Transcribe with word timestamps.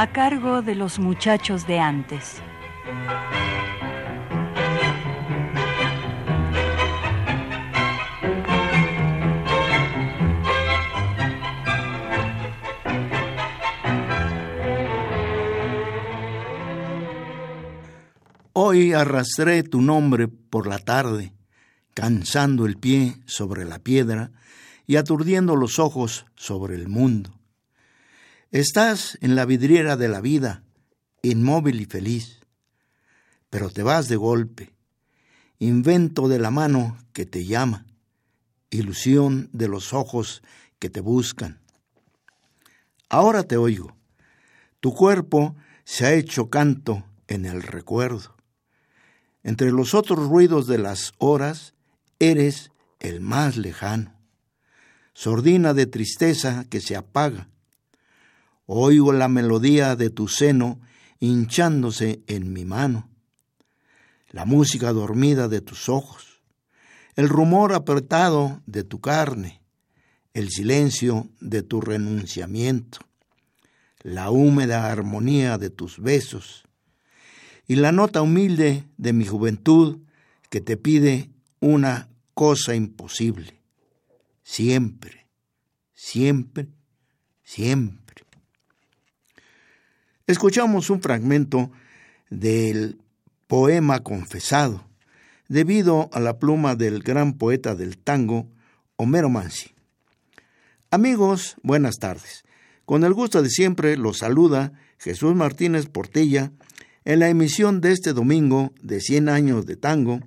A 0.00 0.12
cargo 0.12 0.62
de 0.62 0.74
los 0.74 0.98
muchachos 0.98 1.66
de 1.66 1.78
antes. 1.78 2.40
Hoy 18.54 18.94
arrastré 18.94 19.62
tu 19.64 19.82
nombre 19.82 20.28
por 20.28 20.66
la 20.66 20.78
tarde, 20.78 21.34
cansando 21.92 22.64
el 22.64 22.78
pie 22.78 23.16
sobre 23.26 23.66
la 23.66 23.78
piedra 23.80 24.30
y 24.86 24.96
aturdiendo 24.96 25.56
los 25.56 25.78
ojos 25.78 26.24
sobre 26.36 26.76
el 26.76 26.88
mundo. 26.88 27.39
Estás 28.52 29.16
en 29.20 29.36
la 29.36 29.44
vidriera 29.44 29.96
de 29.96 30.08
la 30.08 30.20
vida, 30.20 30.64
inmóvil 31.22 31.80
y 31.80 31.84
feliz, 31.84 32.40
pero 33.48 33.70
te 33.70 33.84
vas 33.84 34.08
de 34.08 34.16
golpe, 34.16 34.74
invento 35.60 36.26
de 36.26 36.40
la 36.40 36.50
mano 36.50 36.98
que 37.12 37.26
te 37.26 37.44
llama, 37.44 37.86
ilusión 38.68 39.50
de 39.52 39.68
los 39.68 39.92
ojos 39.92 40.42
que 40.80 40.90
te 40.90 40.98
buscan. 40.98 41.60
Ahora 43.08 43.44
te 43.44 43.56
oigo, 43.56 43.96
tu 44.80 44.94
cuerpo 44.94 45.54
se 45.84 46.06
ha 46.06 46.14
hecho 46.14 46.50
canto 46.50 47.04
en 47.28 47.46
el 47.46 47.62
recuerdo. 47.62 48.34
Entre 49.44 49.70
los 49.70 49.94
otros 49.94 50.28
ruidos 50.28 50.66
de 50.66 50.78
las 50.78 51.12
horas, 51.18 51.74
eres 52.18 52.72
el 52.98 53.20
más 53.20 53.56
lejano, 53.56 54.12
sordina 55.14 55.72
de 55.72 55.86
tristeza 55.86 56.64
que 56.68 56.80
se 56.80 56.96
apaga, 56.96 57.48
Oigo 58.72 59.12
la 59.12 59.26
melodía 59.26 59.96
de 59.96 60.10
tu 60.10 60.28
seno 60.28 60.78
hinchándose 61.18 62.22
en 62.28 62.52
mi 62.52 62.64
mano, 62.64 63.10
la 64.30 64.44
música 64.44 64.92
dormida 64.92 65.48
de 65.48 65.60
tus 65.60 65.88
ojos, 65.88 66.40
el 67.16 67.28
rumor 67.28 67.74
apretado 67.74 68.62
de 68.66 68.84
tu 68.84 69.00
carne, 69.00 69.60
el 70.34 70.50
silencio 70.50 71.28
de 71.40 71.64
tu 71.64 71.80
renunciamiento, 71.80 73.00
la 74.02 74.30
húmeda 74.30 74.88
armonía 74.88 75.58
de 75.58 75.70
tus 75.70 75.98
besos 75.98 76.62
y 77.66 77.74
la 77.74 77.90
nota 77.90 78.22
humilde 78.22 78.84
de 78.98 79.12
mi 79.12 79.24
juventud 79.24 79.98
que 80.48 80.60
te 80.60 80.76
pide 80.76 81.28
una 81.58 82.08
cosa 82.34 82.76
imposible, 82.76 83.60
siempre, 84.44 85.26
siempre, 85.92 86.68
siempre. 87.42 88.09
Escuchamos 90.30 90.90
un 90.90 91.02
fragmento 91.02 91.72
del 92.30 93.00
poema 93.48 94.04
confesado, 94.04 94.86
debido 95.48 96.08
a 96.12 96.20
la 96.20 96.38
pluma 96.38 96.76
del 96.76 97.02
gran 97.02 97.32
poeta 97.32 97.74
del 97.74 97.98
tango, 97.98 98.46
Homero 98.94 99.28
Mansi. 99.28 99.72
Amigos, 100.92 101.56
buenas 101.64 101.96
tardes. 101.96 102.44
Con 102.84 103.02
el 103.02 103.12
gusto 103.12 103.42
de 103.42 103.50
siempre 103.50 103.96
los 103.96 104.18
saluda 104.18 104.72
Jesús 104.98 105.34
Martínez 105.34 105.88
Portilla 105.88 106.52
en 107.04 107.18
la 107.18 107.28
emisión 107.28 107.80
de 107.80 107.90
este 107.90 108.12
domingo 108.12 108.72
de 108.80 109.00
100 109.00 109.30
años 109.30 109.66
de 109.66 109.74
tango, 109.74 110.20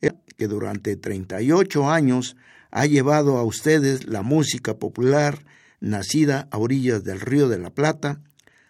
que 0.00 0.48
durante 0.48 0.96
38 0.96 1.88
años 1.88 2.36
ha 2.72 2.86
llevado 2.86 3.38
a 3.38 3.44
ustedes 3.44 4.04
la 4.08 4.22
música 4.22 4.78
popular 4.78 5.44
nacida 5.78 6.48
a 6.50 6.58
orillas 6.58 7.04
del 7.04 7.20
Río 7.20 7.48
de 7.48 7.58
la 7.60 7.70
Plata 7.70 8.20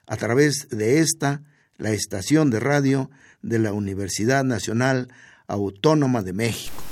a 0.08 0.16
través 0.16 0.68
de 0.70 1.00
esta, 1.00 1.42
la 1.76 1.90
estación 1.90 2.50
de 2.50 2.60
radio 2.60 3.10
de 3.42 3.58
la 3.58 3.72
Universidad 3.72 4.42
Nacional 4.42 5.08
Autónoma 5.46 6.22
de 6.22 6.32
México. 6.32 6.82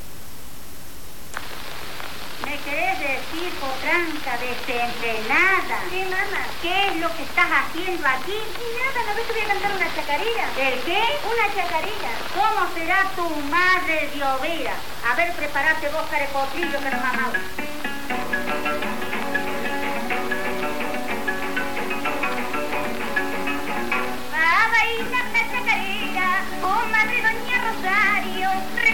¿Me 2.45 2.57
querés 2.63 3.01
decir, 3.01 3.51
potranca 3.59 4.39
desenfrenada? 4.39 5.81
¿Qué, 5.91 6.05
mamá? 6.05 6.45
¿Qué 6.63 6.89
es 6.89 7.01
lo 7.01 7.09
que 7.17 7.25
estás 7.25 7.49
haciendo 7.51 8.07
aquí? 8.07 8.39
Nada, 8.79 9.01
¿no 9.09 9.17
ves 9.17 9.27
que 9.27 9.33
voy 9.33 9.43
a 9.43 9.49
cantar 9.49 9.73
una 9.75 9.95
chacarera? 9.97 10.47
¿El 10.61 10.79
qué? 10.85 11.03
Una 11.27 11.47
chacarera. 11.57 12.13
¿Cómo 12.37 12.75
será 12.75 13.11
tu 13.17 13.29
madre 13.51 14.09
de? 14.15 14.75
A 15.09 15.17
ver, 15.17 15.33
preparate 15.33 15.89
vos, 15.89 16.07
carepotrillo, 16.11 16.79
que 16.79 16.91
no 16.91 17.01
mamá. 17.01 17.33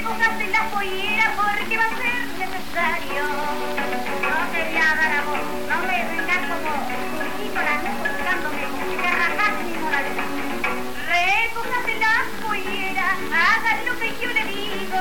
Recójase 0.02 0.46
la 0.48 0.70
pollera 0.70 1.32
porque 1.36 1.76
va 1.76 1.84
a 1.84 1.96
ser 1.96 2.26
necesario. 2.38 3.22
No 3.22 4.36
te 4.52 4.58
voy 4.64 4.76
a 4.76 4.94
dar 4.94 5.12
a 5.12 5.22
vos, 5.22 5.40
no 5.68 5.76
me 5.86 5.98
vengas 6.04 6.42
como 6.48 7.62
la 7.62 7.74
nuca 7.78 8.10
buscándome, 8.12 8.62
que 9.00 9.08
arrancaste 9.08 9.62
mi 9.64 9.74
moralidad. 9.78 10.28
Recójase 11.08 11.94
la 12.00 12.14
pollera, 12.46 13.06
haga 13.32 13.72
lo 13.86 13.98
que 13.98 14.08
yo 14.20 14.28
le 14.32 14.44
digo, 14.46 15.00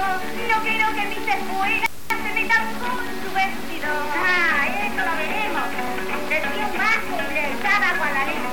no 0.49 0.61
quiero 0.61 0.85
que 0.93 1.03
mis 1.07 1.27
espuelas 1.27 1.89
se 2.09 2.33
metan 2.33 2.65
con 2.75 2.99
su 3.23 3.29
vestido. 3.33 3.91
Ah, 4.15 4.67
eso 4.85 5.01
lo 5.05 5.13
veremos. 5.15 5.67
Decía 6.29 6.65
un 6.67 6.77
vaso 6.77 7.15
y 7.29 7.33
le 7.33 7.43
echaba 7.53 7.89
agua 7.89 8.07
a 8.07 8.11
la 8.11 8.25
leche. 8.25 8.50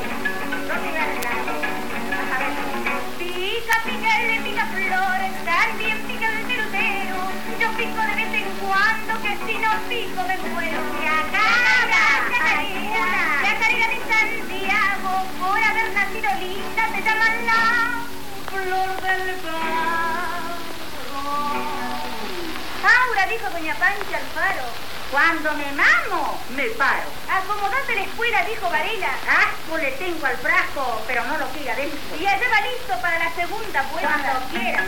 Pica, 4.58 4.64
le 4.64 4.66
pica 4.66 4.66
flores, 4.66 5.34
también 5.44 5.98
yo 7.58 7.68
pico 7.76 8.00
de 8.00 8.14
vez 8.14 8.34
en 8.34 8.48
cuando, 8.58 9.22
que 9.22 9.36
si 9.46 9.58
no 9.58 9.70
pico 9.88 10.22
me 10.26 10.36
muero. 10.50 10.78
¡Yacara! 11.02 12.04
¡Yacarina! 12.30 13.02
¡Yacarina 13.42 13.86
de 13.88 13.98
Santiago! 14.08 15.10
Por 15.40 15.62
haber 15.62 15.92
nacido 15.92 16.30
linda 16.40 16.88
se 16.94 17.02
llama 17.02 17.26
la 17.46 17.62
flor 18.50 19.00
del 19.02 19.36
barro. 19.42 20.56
Aura, 22.82 23.26
dijo 23.26 23.50
doña 23.50 23.74
Pancha 23.74 24.16
Alfaro. 24.16 24.87
Cuando 25.10 25.52
me 25.54 25.72
mamo, 25.72 26.38
me 26.54 26.64
paro. 26.76 27.08
Acomodate 27.30 27.94
la 27.94 28.02
escuela, 28.02 28.44
dijo 28.44 28.68
Varela. 28.68 29.08
Asco 29.08 29.78
le 29.78 29.92
tengo 29.92 30.26
al 30.26 30.36
frasco, 30.36 31.02
pero 31.06 31.24
no 31.24 31.38
lo 31.38 31.46
quiera 31.48 31.72
adentro. 31.72 31.98
Y 32.20 32.26
allá 32.26 32.46
va 32.50 32.60
listo 32.60 33.00
para 33.00 33.18
la 33.18 33.34
segunda 33.34 33.82
vuelta. 33.90 34.08
Cuando 34.10 34.48
quiera. 34.50 34.84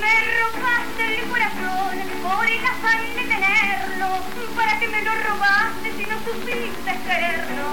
Me 0.00 0.14
robaste 0.38 1.02
el 1.16 1.28
corazón 1.28 1.98
por 2.22 2.46
el 2.46 2.64
afán 2.64 3.14
de 3.16 3.24
tenerlo. 3.24 4.08
¿Para 4.54 4.78
que 4.78 4.86
me 4.86 5.02
lo 5.02 5.14
robaste 5.14 5.92
si 5.96 6.04
no 6.06 6.16
supiste 6.18 6.92
quererlo? 7.06 7.66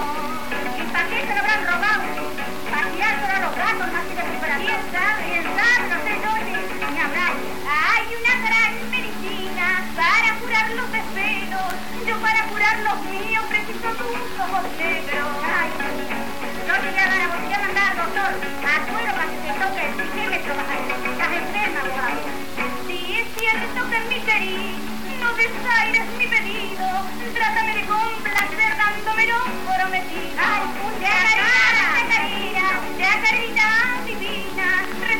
¿Y 0.78 0.82
para 0.90 1.08
qué 1.08 1.20
se 1.20 1.34
lo 1.34 1.40
habrán 1.40 1.64
robado? 1.64 2.02
¿Para 2.70 2.90
tirárselo 2.90 3.34
a 3.36 3.40
los 3.40 3.56
gatos 3.56 3.92
más 3.92 4.04
que 4.06 4.14
sabe? 4.16 4.64
¿Quién 4.64 4.82
sabe? 4.92 5.19
Para 12.70 12.82
curar 12.82 12.94
los 12.94 13.04
míos 13.06 13.44
preciso 13.48 13.88
tus 13.90 14.40
ojos 14.40 14.64
negros. 14.78 15.28
Ay, 15.42 15.70
no 16.66 16.74
te 16.74 16.90
voy 16.90 16.98
a 16.98 17.08
dar 17.08 17.20
a 17.20 17.28
vos, 17.28 17.40
voy 17.42 17.52
a 17.52 17.58
mandar 17.58 17.96
doctor. 17.96 18.30
Acuerdo 18.60 19.12
para 19.14 19.30
que 19.30 19.36
te 19.36 19.52
toque 19.58 19.80
el 19.86 19.92
psiquímetro. 19.96 20.54
Estás 21.10 21.32
enferma, 21.32 21.80
vos. 21.82 22.86
Si 22.86 22.98
es 23.18 23.26
cierto 23.38 23.80
mi 24.08 24.20
querido 24.20 25.00
desaires 25.36 26.06
mi 26.18 26.26
pedido, 26.26 26.86
trátame 27.34 27.74
de 27.74 27.84
complacer 27.86 28.76
dándome 28.76 29.26
lo 29.26 29.38
prometido. 29.66 30.36
Ay, 30.38 30.62
carita, 31.00 31.46
ya 31.86 32.08
carita, 32.08 33.06
carita, 33.22 33.68
vivir. 34.06 34.46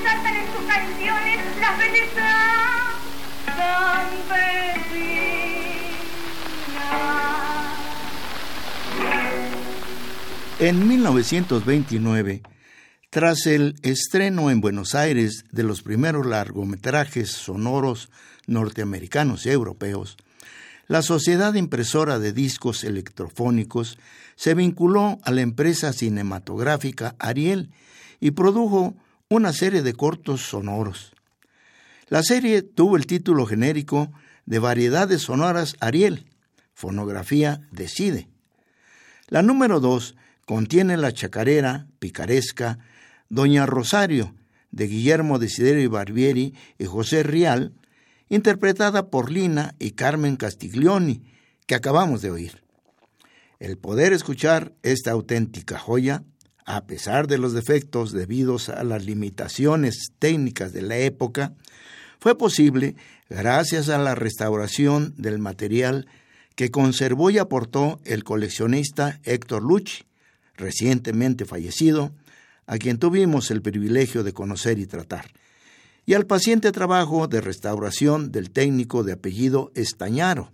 cantan 0.05 0.37
en 0.37 0.47
sus 0.53 0.65
canciones 0.67 1.39
las 1.61 1.79
bellezas 1.79 2.61
En 10.61 10.87
1929, 10.87 12.43
tras 13.09 13.47
el 13.47 13.77
estreno 13.81 14.51
en 14.51 14.61
Buenos 14.61 14.95
Aires 14.95 15.47
de 15.51 15.63
los 15.63 15.81
primeros 15.81 16.27
largometrajes 16.27 17.31
sonoros 17.31 18.11
norteamericanos 18.47 19.47
y 19.47 19.51
europeos, 19.53 20.19
la 20.87 21.01
Sociedad 21.01 21.55
Impresora 21.55 22.19
de 22.19 22.35
Discos 22.35 22.85
Electrofónicos 22.85 23.99
se 24.37 24.53
vinculó 24.53 25.19
a 25.23 25.31
la 25.31 25.41
empresa 25.41 25.95
cinematográfica 25.95 27.17
Ariel 27.19 27.71
y 28.21 28.33
produjo 28.33 28.95
una 29.31 29.55
serie 29.55 29.81
de 29.81 29.95
cortos 29.95 30.43
sonoros. 30.43 31.15
La 32.09 32.23
serie 32.23 32.61
tuvo 32.61 32.99
el 32.99 33.07
título 33.07 33.47
genérico 33.47 34.13
de 34.45 34.59
Variedades 34.59 35.23
Sonoras 35.23 35.75
Ariel, 35.81 36.27
fonografía 36.75 37.63
Decide. 37.71 38.29
La 39.29 39.41
número 39.41 39.81
dos 39.81 40.17
contiene 40.51 40.97
la 40.97 41.13
chacarera 41.13 41.87
picaresca 42.01 42.81
Doña 43.29 43.67
Rosario, 43.67 44.35
de 44.73 44.89
Guillermo 44.89 45.39
Desiderio 45.39 45.89
Barbieri 45.91 46.55
y 46.77 46.87
José 46.87 47.23
Rial, 47.23 47.73
interpretada 48.29 49.11
por 49.11 49.31
Lina 49.31 49.77
y 49.79 49.93
Carmen 49.93 50.35
Castiglioni, 50.35 51.23
que 51.67 51.77
acabamos 51.77 52.21
de 52.21 52.33
oír. 52.33 52.65
El 53.61 53.79
poder 53.79 54.13
escuchar 54.13 54.73
esta 54.83 55.13
auténtica 55.13 55.79
joya, 55.79 56.25
a 56.67 56.85
pesar 56.85 57.29
de 57.29 57.39
los 57.39 57.53
defectos 57.53 58.11
debidos 58.11 58.71
a 58.71 58.83
las 58.83 59.05
limitaciones 59.05 60.09
técnicas 60.19 60.73
de 60.73 60.83
la 60.83 60.97
época, 60.97 61.55
fue 62.19 62.37
posible 62.37 62.97
gracias 63.29 63.89
a 63.89 63.99
la 63.99 64.17
restauración 64.17 65.15
del 65.17 65.39
material 65.39 66.09
que 66.57 66.73
conservó 66.73 67.31
y 67.31 67.39
aportó 67.39 68.01
el 68.05 68.25
coleccionista 68.25 69.21
Héctor 69.23 69.63
Lucci, 69.63 70.10
recientemente 70.61 71.45
fallecido, 71.45 72.15
a 72.67 72.79
quien 72.79 72.99
tuvimos 72.99 73.51
el 73.51 73.63
privilegio 73.63 74.23
de 74.23 74.33
conocer 74.33 74.79
y 74.79 74.87
tratar, 74.87 75.33
y 76.07 76.15
al 76.15 76.27
paciente 76.27 76.71
trabajo 76.71 77.27
de 77.27 77.41
restauración 77.41 78.31
del 78.31 78.51
técnico 78.51 79.03
de 79.03 79.13
apellido 79.15 79.73
Estañaro. 79.75 80.53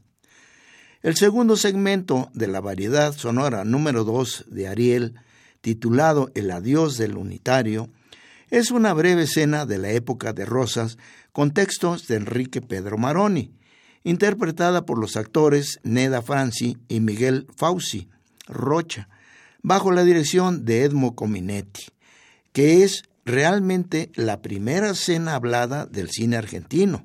El 1.03 1.15
segundo 1.17 1.57
segmento 1.57 2.31
de 2.33 2.49
la 2.49 2.61
variedad 2.61 3.15
sonora 3.15 3.65
número 3.65 4.05
2 4.05 4.47
de 4.49 4.67
Ariel, 4.67 5.15
titulado 5.61 6.31
El 6.35 6.51
adiós 6.51 6.97
del 6.97 7.17
unitario, 7.17 7.91
es 8.51 8.71
una 8.71 8.95
breve 8.95 9.23
escena 9.23 9.67
de 9.67 9.79
la 9.79 9.91
época 9.91 10.33
de 10.33 10.45
Rosas 10.45 10.99
con 11.33 11.53
textos 11.53 12.07
de 12.07 12.17
Enrique 12.17 12.63
Pedro 12.63 12.97
Maroni, 12.97 13.53
interpretada 14.05 14.87
por 14.87 14.99
los 14.99 15.17
actores 15.17 15.81
Neda 15.83 16.23
Franci 16.23 16.79
y 16.89 17.01
Miguel 17.01 17.47
Fauci 17.57 18.09
Rocha, 18.47 19.09
bajo 19.67 19.91
la 19.91 20.05
dirección 20.05 20.65
de 20.65 20.85
Edmo 20.85 21.17
Cominetti, 21.17 21.87
que 22.53 22.85
es 22.85 23.03
realmente 23.25 24.13
la 24.15 24.41
primera 24.41 24.91
escena 24.91 25.35
hablada 25.35 25.87
del 25.87 26.09
cine 26.09 26.37
argentino. 26.37 27.05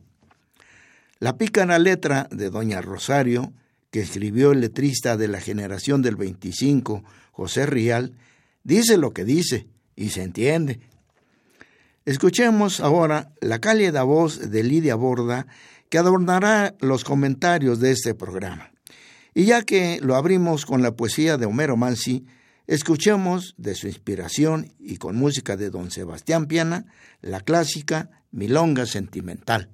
La 1.17 1.39
pícara 1.39 1.79
letra 1.79 2.27
de 2.29 2.51
Doña 2.51 2.79
Rosario, 2.79 3.51
que 3.89 4.01
escribió 4.01 4.51
el 4.51 4.61
letrista 4.61 5.17
de 5.17 5.27
la 5.27 5.41
generación 5.41 6.03
del 6.03 6.17
25, 6.17 7.03
José 7.31 7.65
Rial, 7.65 8.13
dice 8.63 8.95
lo 8.97 9.09
que 9.09 9.25
dice 9.25 9.67
y 9.95 10.09
se 10.09 10.21
entiende. 10.21 10.81
Escuchemos 12.05 12.79
ahora 12.79 13.31
la 13.41 13.57
cálida 13.57 14.03
voz 14.03 14.51
de 14.51 14.61
Lidia 14.61 14.93
Borda 14.93 15.47
que 15.89 15.97
adornará 15.97 16.75
los 16.79 17.05
comentarios 17.05 17.79
de 17.79 17.89
este 17.89 18.13
programa. 18.13 18.69
Y 19.33 19.45
ya 19.45 19.63
que 19.63 19.97
lo 19.99 20.15
abrimos 20.15 20.67
con 20.67 20.83
la 20.83 20.91
poesía 20.95 21.37
de 21.37 21.47
Homero 21.47 21.75
Mansi, 21.75 22.23
Escuchemos 22.67 23.55
de 23.57 23.75
su 23.75 23.87
inspiración 23.87 24.71
y 24.79 24.97
con 24.97 25.15
música 25.15 25.57
de 25.57 25.69
don 25.69 25.91
Sebastián 25.91 26.45
Piana 26.45 26.85
la 27.21 27.41
clásica 27.41 28.09
Milonga 28.31 28.85
Sentimental. 28.85 29.69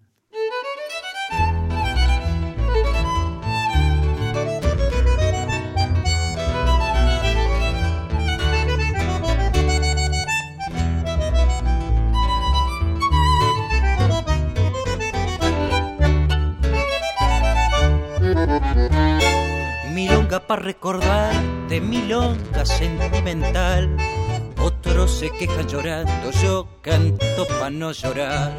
Milonga 19.94 20.46
para 20.48 20.62
recordar 20.62 21.57
de 21.70 21.82
milonga 21.82 22.66
sentimental. 22.66 23.96
Otros 24.62 25.20
se 25.20 25.30
quejan 25.32 25.68
llorando, 25.68 26.32
yo 26.42 26.68
canto 26.82 27.46
pa' 27.60 27.70
no 27.70 27.92
llorar. 27.92 28.52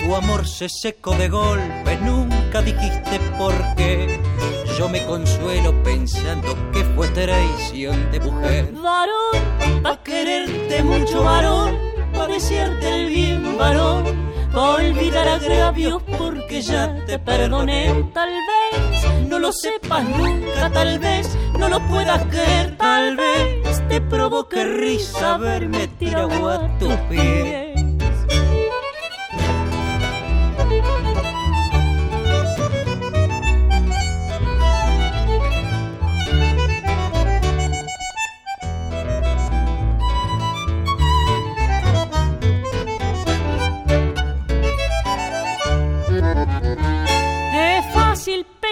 Tu 0.00 0.14
amor 0.14 0.46
se 0.46 0.68
secó 0.68 1.14
de 1.16 1.28
golpe, 1.28 1.96
nunca 2.02 2.62
dijiste 2.62 3.18
por 3.38 3.52
qué. 3.76 4.20
Yo 4.78 4.88
me 4.88 5.04
consuelo 5.04 5.82
pensando 5.82 6.54
que 6.72 6.84
fue 6.94 7.08
traición 7.08 8.10
de 8.10 8.20
mujer. 8.20 8.72
Varón, 8.72 9.82
pa' 9.82 10.02
quererte 10.02 10.82
mucho, 10.82 11.24
varón, 11.24 11.78
pa' 12.14 12.26
desearte 12.26 12.88
el 12.88 13.06
bien, 13.08 13.58
varón, 13.58 14.04
olvidar 14.56 15.28
agravios 15.28 16.02
porque 16.18 16.62
ya 16.62 16.94
te 17.06 17.18
perdoné. 17.18 18.08
Tal 18.12 18.30
vez 18.30 19.28
no 19.28 19.38
lo 19.38 19.52
sepas 19.52 20.04
nunca, 20.08 20.70
tal 20.72 20.98
vez 20.98 21.36
no 21.58 21.68
lo 21.68 21.80
puedas 21.88 22.22
creer, 22.24 22.76
tal 22.76 23.16
vez 23.16 23.88
te 23.88 24.00
provoque 24.00 24.64
risa 24.64 25.36
verme 25.36 25.88
tirado 25.98 26.48
a 26.48 26.78
tus 26.78 26.94
pies. 27.08 27.65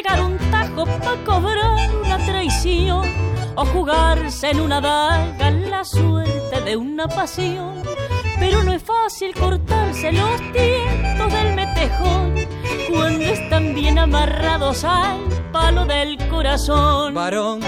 Pegar 0.05 0.23
un 0.23 0.37
tajo 0.51 0.85
para 0.85 1.25
cobrar 1.25 1.91
una 2.05 2.19
traición 2.19 3.09
o 3.57 3.65
jugarse 3.67 4.51
en 4.51 4.61
una 4.61 4.81
daga 4.81 5.51
la 5.51 5.85
suerte 5.85 6.61
de 6.61 6.77
una 6.77 7.09
pasión. 7.09 7.83
Pero 8.39 8.63
no 8.63 8.73
es 8.73 8.83
fácil 8.83 9.33
cortarse 9.35 10.13
los 10.13 10.41
tientos 10.53 11.33
del 11.33 11.55
metejón 11.55 12.35
cuando 12.91 13.25
están 13.25 13.75
bien 13.75 13.99
amarrados 13.99 14.85
al 14.85 15.21
palo 15.53 15.87
del 15.87 16.19
corazón. 16.29 17.15
Varón, 17.15 17.61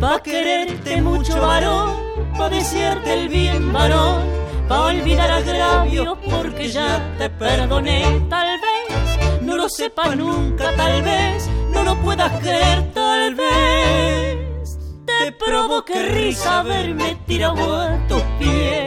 Pa' 0.00 0.22
quererte 0.22 1.00
mucho, 1.00 1.40
varón, 1.40 1.92
pa' 2.36 2.48
desearte 2.48 3.14
el 3.14 3.28
bien, 3.28 3.72
varón, 3.72 4.22
pa' 4.68 4.86
olvidar 4.86 5.30
agravios 5.30 6.18
porque 6.30 6.68
ya 6.68 7.14
te 7.18 7.30
perdoné. 7.30 8.26
Tal 8.28 8.58
vez 8.60 9.42
no 9.42 9.56
lo 9.56 9.68
sepas 9.68 10.16
nunca, 10.16 10.74
tal 10.76 11.02
vez 11.02 11.48
no 11.84 12.00
puedas 12.02 12.32
creer, 12.40 12.92
tal 12.92 13.34
vez 13.34 14.78
te 15.04 15.32
provoque 15.32 16.02
risa 16.08 16.62
verme 16.62 17.18
tirado 17.26 17.76
a 17.76 18.06
tus 18.08 18.22
pies. 18.38 18.83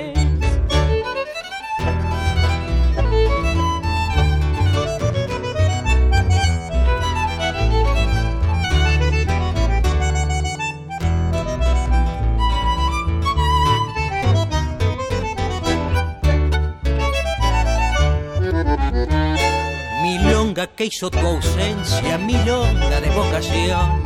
Que 20.66 20.86
hizo 20.86 21.12
tu 21.12 21.20
ausencia, 21.20 22.18
milonga 22.18 23.00
de 23.00 23.12
vocación, 23.12 24.02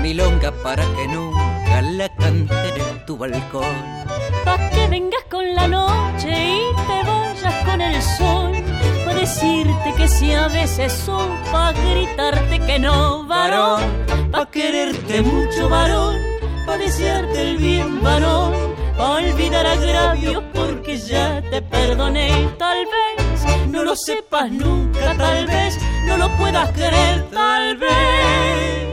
milonga 0.00 0.52
para 0.62 0.84
que 0.94 1.08
nunca 1.08 1.82
la 1.82 2.08
canten 2.14 2.74
en 2.76 3.04
tu 3.04 3.16
balcón. 3.16 3.74
Pa' 4.44 4.70
que 4.70 4.86
vengas 4.86 5.24
con 5.28 5.52
la 5.56 5.66
noche 5.66 6.30
y 6.30 6.86
te 6.86 7.02
vayas 7.08 7.64
con 7.64 7.80
el 7.80 8.00
sol. 8.00 8.52
Pa' 9.04 9.14
decirte 9.14 9.92
que 9.96 10.06
si 10.06 10.32
a 10.32 10.46
veces 10.46 10.92
son, 10.92 11.30
pa' 11.50 11.72
gritarte 11.72 12.60
que 12.60 12.78
no, 12.78 13.26
varón. 13.26 13.82
Pa' 14.30 14.48
quererte 14.48 15.20
mucho, 15.20 15.68
varón. 15.68 16.16
Pa' 16.64 16.76
desearte 16.76 17.42
el 17.42 17.56
bien, 17.56 18.00
varón. 18.00 18.52
pa' 18.96 19.16
olvidar 19.16 19.66
agravios 19.66 20.44
porque 20.54 20.96
ya 20.96 21.42
te 21.50 21.60
perdoné. 21.60 22.48
Tal 22.56 22.86
vez 22.86 23.31
no 23.68 23.84
lo 23.84 23.94
sepas 23.96 24.50
nunca, 24.50 25.16
tal 25.16 25.46
vez 25.46 25.76
no 26.06 26.16
lo 26.16 26.36
puedas 26.36 26.70
creer, 26.72 27.30
tal 27.30 27.76
vez 27.76 28.92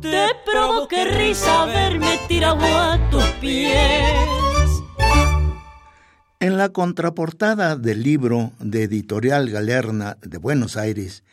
te 0.00 0.26
provoque 0.44 1.04
risa 1.04 1.64
verme 1.66 2.18
tirado 2.28 2.64
a 2.64 3.10
tus 3.10 3.24
pies. 3.40 3.74
En 6.38 6.56
la 6.58 6.68
contraportada 6.68 7.76
del 7.76 8.02
libro 8.02 8.52
de 8.60 8.84
Editorial 8.84 9.50
Galerna 9.50 10.16
de 10.20 10.38
Buenos 10.38 10.76
Aires, 10.76 11.24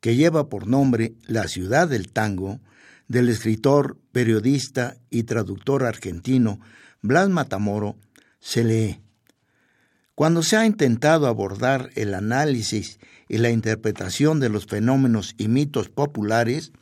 que 0.00 0.16
lleva 0.16 0.48
por 0.48 0.66
nombre 0.66 1.14
La 1.26 1.46
ciudad 1.46 1.88
del 1.88 2.10
tango, 2.10 2.58
del 3.06 3.28
escritor, 3.28 3.96
periodista 4.12 4.96
y 5.10 5.22
traductor 5.24 5.84
argentino 5.84 6.58
Blas 7.02 7.28
Matamoro, 7.28 7.96
se 8.40 8.64
lee. 8.64 9.05
Cuando 10.16 10.42
se 10.42 10.56
ha 10.56 10.64
intentado 10.64 11.26
abordar 11.26 11.90
el 11.94 12.14
análisis 12.14 12.98
y 13.28 13.36
la 13.36 13.50
interpretación 13.50 14.40
de 14.40 14.48
los 14.48 14.64
fenómenos 14.64 15.34
y 15.36 15.48
mitos 15.48 15.90
populares, 15.90 16.72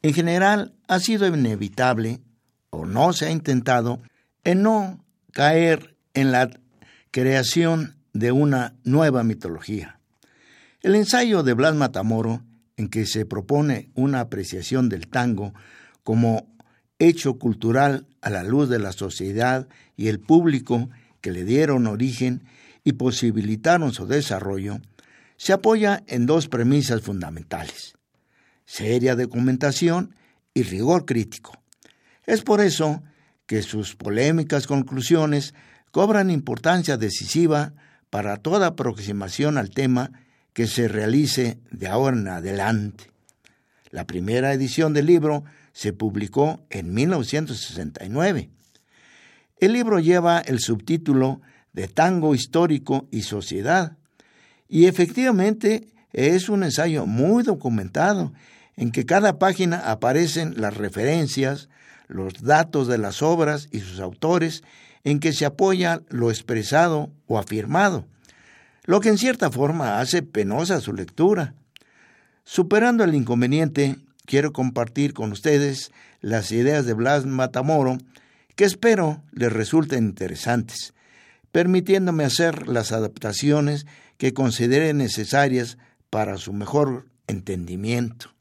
en 0.00 0.14
general 0.14 0.72
ha 0.88 0.98
sido 0.98 1.26
inevitable, 1.26 2.22
o 2.70 2.86
no 2.86 3.12
se 3.12 3.26
ha 3.26 3.30
intentado, 3.30 4.00
en 4.42 4.62
no 4.62 5.04
caer 5.32 5.98
en 6.14 6.32
la 6.32 6.48
creación 7.10 7.96
de 8.14 8.32
una 8.32 8.74
nueva 8.84 9.22
mitología. 9.22 10.00
El 10.80 10.94
ensayo 10.94 11.42
de 11.42 11.52
Blas 11.52 11.74
Matamoro, 11.74 12.42
en 12.78 12.88
que 12.88 13.04
se 13.04 13.26
propone 13.26 13.90
una 13.92 14.20
apreciación 14.20 14.88
del 14.88 15.08
tango 15.08 15.52
como 16.04 16.48
hecho 16.98 17.34
cultural 17.38 18.06
a 18.22 18.30
la 18.30 18.42
luz 18.44 18.70
de 18.70 18.78
la 18.78 18.92
sociedad 18.92 19.68
y 19.94 20.08
el 20.08 20.20
público 20.20 20.88
que 21.20 21.32
le 21.32 21.44
dieron 21.44 21.86
origen 21.86 22.44
y 22.84 22.92
posibilitaron 22.92 23.92
su 23.92 24.06
desarrollo, 24.06 24.80
se 25.36 25.52
apoya 25.52 26.02
en 26.06 26.26
dos 26.26 26.48
premisas 26.48 27.02
fundamentales, 27.02 27.94
seria 28.64 29.16
documentación 29.16 30.14
y 30.54 30.62
rigor 30.62 31.04
crítico. 31.04 31.52
Es 32.26 32.42
por 32.42 32.60
eso 32.60 33.02
que 33.46 33.62
sus 33.62 33.96
polémicas 33.96 34.66
conclusiones 34.66 35.54
cobran 35.90 36.30
importancia 36.30 36.96
decisiva 36.96 37.74
para 38.10 38.36
toda 38.36 38.68
aproximación 38.68 39.58
al 39.58 39.70
tema 39.70 40.12
que 40.52 40.66
se 40.66 40.88
realice 40.88 41.58
de 41.70 41.88
ahora 41.88 42.16
en 42.16 42.28
adelante. 42.28 43.10
La 43.90 44.06
primera 44.06 44.52
edición 44.52 44.92
del 44.92 45.06
libro 45.06 45.44
se 45.72 45.92
publicó 45.92 46.60
en 46.70 46.94
1969. 46.94 48.50
El 49.58 49.72
libro 49.72 49.98
lleva 49.98 50.40
el 50.40 50.60
subtítulo 50.60 51.40
de 51.72 51.88
Tango 51.88 52.34
Histórico 52.34 53.06
y 53.10 53.22
Sociedad 53.22 53.96
y 54.72 54.86
efectivamente 54.86 55.86
es 56.14 56.48
un 56.48 56.62
ensayo 56.62 57.04
muy 57.04 57.42
documentado 57.42 58.32
en 58.74 58.90
que 58.90 59.04
cada 59.04 59.38
página 59.38 59.90
aparecen 59.90 60.54
las 60.56 60.74
referencias, 60.74 61.68
los 62.08 62.42
datos 62.42 62.88
de 62.88 62.96
las 62.96 63.20
obras 63.20 63.68
y 63.70 63.80
sus 63.80 64.00
autores 64.00 64.62
en 65.04 65.20
que 65.20 65.34
se 65.34 65.44
apoya 65.44 66.00
lo 66.08 66.30
expresado 66.30 67.10
o 67.26 67.38
afirmado, 67.38 68.06
lo 68.86 69.00
que 69.00 69.10
en 69.10 69.18
cierta 69.18 69.50
forma 69.50 70.00
hace 70.00 70.22
penosa 70.22 70.80
su 70.80 70.94
lectura. 70.94 71.52
Superando 72.44 73.04
el 73.04 73.14
inconveniente, 73.14 73.96
quiero 74.24 74.54
compartir 74.54 75.12
con 75.12 75.32
ustedes 75.32 75.92
las 76.22 76.50
ideas 76.50 76.86
de 76.86 76.94
Blas 76.94 77.26
Matamoro 77.26 77.98
que 78.56 78.64
espero 78.64 79.22
les 79.32 79.52
resulten 79.52 80.04
interesantes, 80.04 80.94
permitiéndome 81.52 82.24
hacer 82.24 82.66
las 82.66 82.92
adaptaciones 82.92 83.86
que 84.16 84.34
considere 84.34 84.92
necesarias 84.94 85.78
para 86.10 86.38
su 86.38 86.52
mejor 86.52 87.06
entendimiento. 87.26 88.34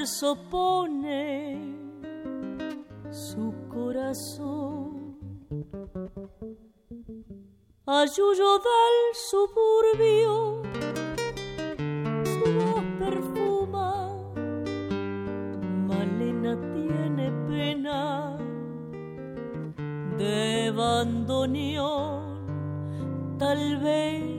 Verso 0.00 0.34
pone 0.50 1.60
su 3.10 3.52
corazón. 3.68 5.18
Ayuyo 7.84 8.58
del 8.68 8.96
suburbio, 9.28 10.62
su 12.24 12.44
voz 12.58 12.84
perfuma. 12.98 13.92
Malena 15.86 16.52
tiene 16.72 17.30
pena 17.46 18.38
de 20.16 20.72
bandoneón, 20.74 22.46
tal 23.38 23.76
vez 23.80 24.29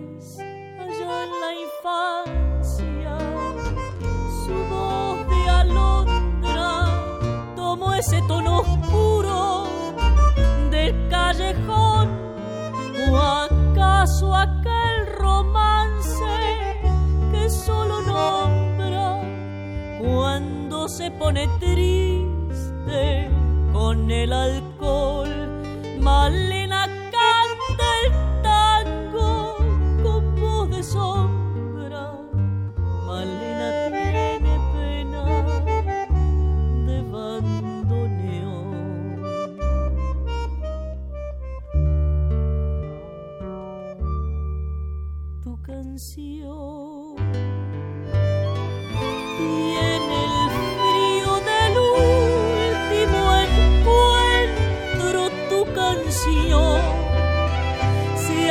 ese 8.01 8.20
tono 8.27 8.62
oscuro 8.62 9.67
del 10.72 11.08
callejón, 11.10 12.10
o 13.12 13.15
acaso 13.15 14.34
aquel 14.34 15.05
romance 15.20 16.79
que 17.31 17.48
solo 17.48 18.01
nombra 18.01 19.22
cuando 20.00 20.89
se 20.89 21.12
pone 21.12 21.48
triste 21.60 23.29
con 23.72 24.10
el 24.10 24.34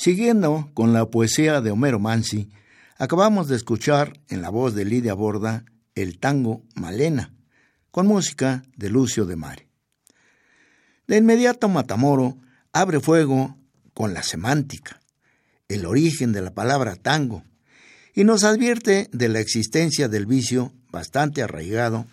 Siguiendo 0.00 0.70
con 0.72 0.94
la 0.94 1.10
poesía 1.10 1.60
de 1.60 1.72
Homero 1.72 1.98
Mansi, 1.98 2.48
acabamos 2.96 3.48
de 3.48 3.56
escuchar 3.56 4.18
en 4.30 4.40
la 4.40 4.48
voz 4.48 4.74
de 4.74 4.86
Lidia 4.86 5.12
Borda 5.12 5.66
el 5.94 6.18
tango 6.18 6.62
Malena, 6.74 7.34
con 7.90 8.06
música 8.06 8.62
de 8.78 8.88
Lucio 8.88 9.26
de 9.26 9.36
Mare. 9.36 9.68
De 11.06 11.18
inmediato 11.18 11.68
Matamoro 11.68 12.38
abre 12.72 13.00
fuego 13.00 13.58
con 13.92 14.14
la 14.14 14.22
semántica, 14.22 15.02
el 15.68 15.84
origen 15.84 16.32
de 16.32 16.40
la 16.40 16.54
palabra 16.54 16.96
tango, 16.96 17.44
y 18.14 18.24
nos 18.24 18.42
advierte 18.42 19.10
de 19.12 19.28
la 19.28 19.40
existencia 19.40 20.08
del 20.08 20.24
vicio 20.24 20.72
bastante 20.90 21.42
arraigado 21.42 22.06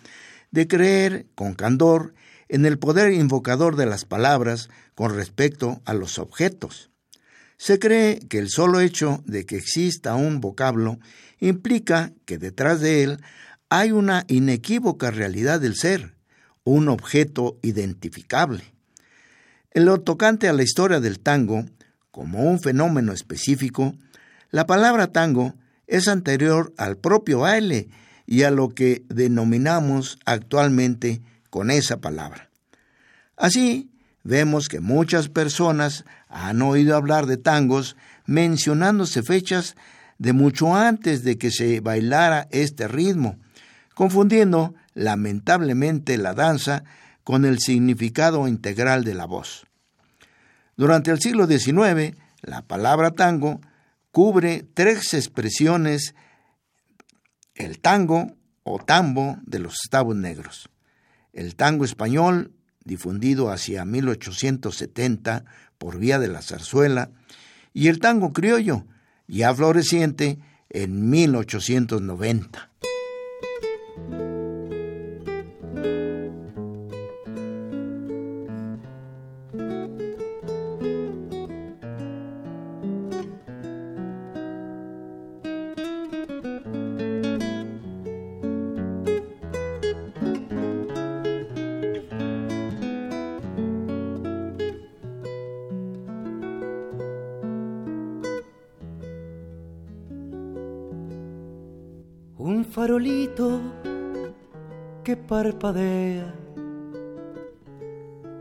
de 0.50 0.68
creer 0.68 1.24
con 1.34 1.54
candor 1.54 2.12
en 2.50 2.66
el 2.66 2.78
poder 2.78 3.14
invocador 3.14 3.76
de 3.76 3.86
las 3.86 4.04
palabras 4.04 4.68
con 4.94 5.14
respecto 5.14 5.80
a 5.86 5.94
los 5.94 6.18
objetos. 6.18 6.87
Se 7.58 7.80
cree 7.80 8.20
que 8.20 8.38
el 8.38 8.48
solo 8.48 8.80
hecho 8.80 9.22
de 9.26 9.44
que 9.44 9.56
exista 9.56 10.14
un 10.14 10.40
vocablo 10.40 10.98
implica 11.40 12.12
que 12.24 12.38
detrás 12.38 12.80
de 12.80 13.02
él 13.02 13.20
hay 13.68 13.90
una 13.90 14.24
inequívoca 14.28 15.10
realidad 15.10 15.60
del 15.60 15.74
ser, 15.74 16.14
un 16.62 16.88
objeto 16.88 17.58
identificable. 17.62 18.62
En 19.72 19.84
lo 19.84 20.00
tocante 20.00 20.48
a 20.48 20.52
la 20.52 20.62
historia 20.62 21.00
del 21.00 21.18
tango, 21.18 21.64
como 22.12 22.48
un 22.48 22.60
fenómeno 22.60 23.12
específico, 23.12 23.94
la 24.50 24.66
palabra 24.66 25.08
tango 25.08 25.54
es 25.88 26.06
anterior 26.06 26.72
al 26.78 26.96
propio 26.96 27.40
baile 27.40 27.88
y 28.24 28.44
a 28.44 28.50
lo 28.50 28.68
que 28.68 29.02
denominamos 29.08 30.18
actualmente 30.24 31.22
con 31.50 31.70
esa 31.70 32.00
palabra. 32.00 32.50
Así, 33.36 33.90
vemos 34.22 34.68
que 34.68 34.80
muchas 34.80 35.28
personas 35.28 36.04
han 36.28 36.62
oído 36.62 36.96
hablar 36.96 37.26
de 37.26 37.36
tangos 37.36 37.96
mencionándose 38.26 39.22
fechas 39.22 39.76
de 40.18 40.32
mucho 40.32 40.74
antes 40.74 41.22
de 41.22 41.38
que 41.38 41.50
se 41.50 41.80
bailara 41.80 42.48
este 42.50 42.88
ritmo, 42.88 43.36
confundiendo 43.94 44.74
lamentablemente 44.94 46.18
la 46.18 46.34
danza 46.34 46.84
con 47.24 47.44
el 47.44 47.60
significado 47.60 48.48
integral 48.48 49.04
de 49.04 49.14
la 49.14 49.26
voz. 49.26 49.66
Durante 50.76 51.10
el 51.10 51.20
siglo 51.20 51.46
XIX, 51.46 52.16
la 52.42 52.62
palabra 52.62 53.10
tango 53.10 53.60
cubre 54.10 54.66
tres 54.74 55.14
expresiones, 55.14 56.14
el 57.54 57.80
tango 57.80 58.36
o 58.62 58.78
tambo 58.78 59.38
de 59.42 59.58
los 59.58 59.74
Estados 59.84 60.14
Negros, 60.14 60.68
el 61.32 61.56
tango 61.56 61.84
español, 61.84 62.52
difundido 62.88 63.52
hacia 63.52 63.84
1870 63.84 65.44
por 65.78 65.98
vía 65.98 66.18
de 66.18 66.26
la 66.26 66.42
zarzuela, 66.42 67.10
y 67.72 67.86
el 67.86 68.00
tango 68.00 68.32
criollo, 68.32 68.84
ya 69.28 69.54
floreciente 69.54 70.40
en 70.70 71.08
1890. 71.08 72.70
Que 105.04 105.16
parpadea, 105.16 106.34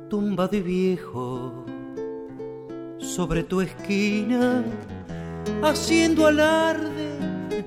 tumbado 0.09 0.57
y 0.57 0.61
viejo 0.61 1.63
sobre 2.97 3.43
tu 3.43 3.61
esquina, 3.61 4.63
haciendo 5.61 6.25
alarde 6.25 7.63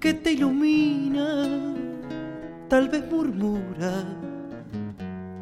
que 0.00 0.14
te 0.14 0.32
ilumina, 0.32 1.74
tal 2.68 2.88
vez 2.88 3.04
murmura, 3.10 4.04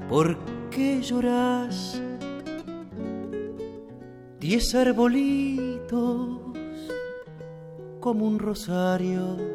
¿por 0.09 0.37
qué 0.71 1.01
lloras? 1.03 2.03
Diez 4.41 4.75
arbolitos 4.75 6.41
como 8.01 8.27
un 8.27 8.41
rosario 8.41 9.55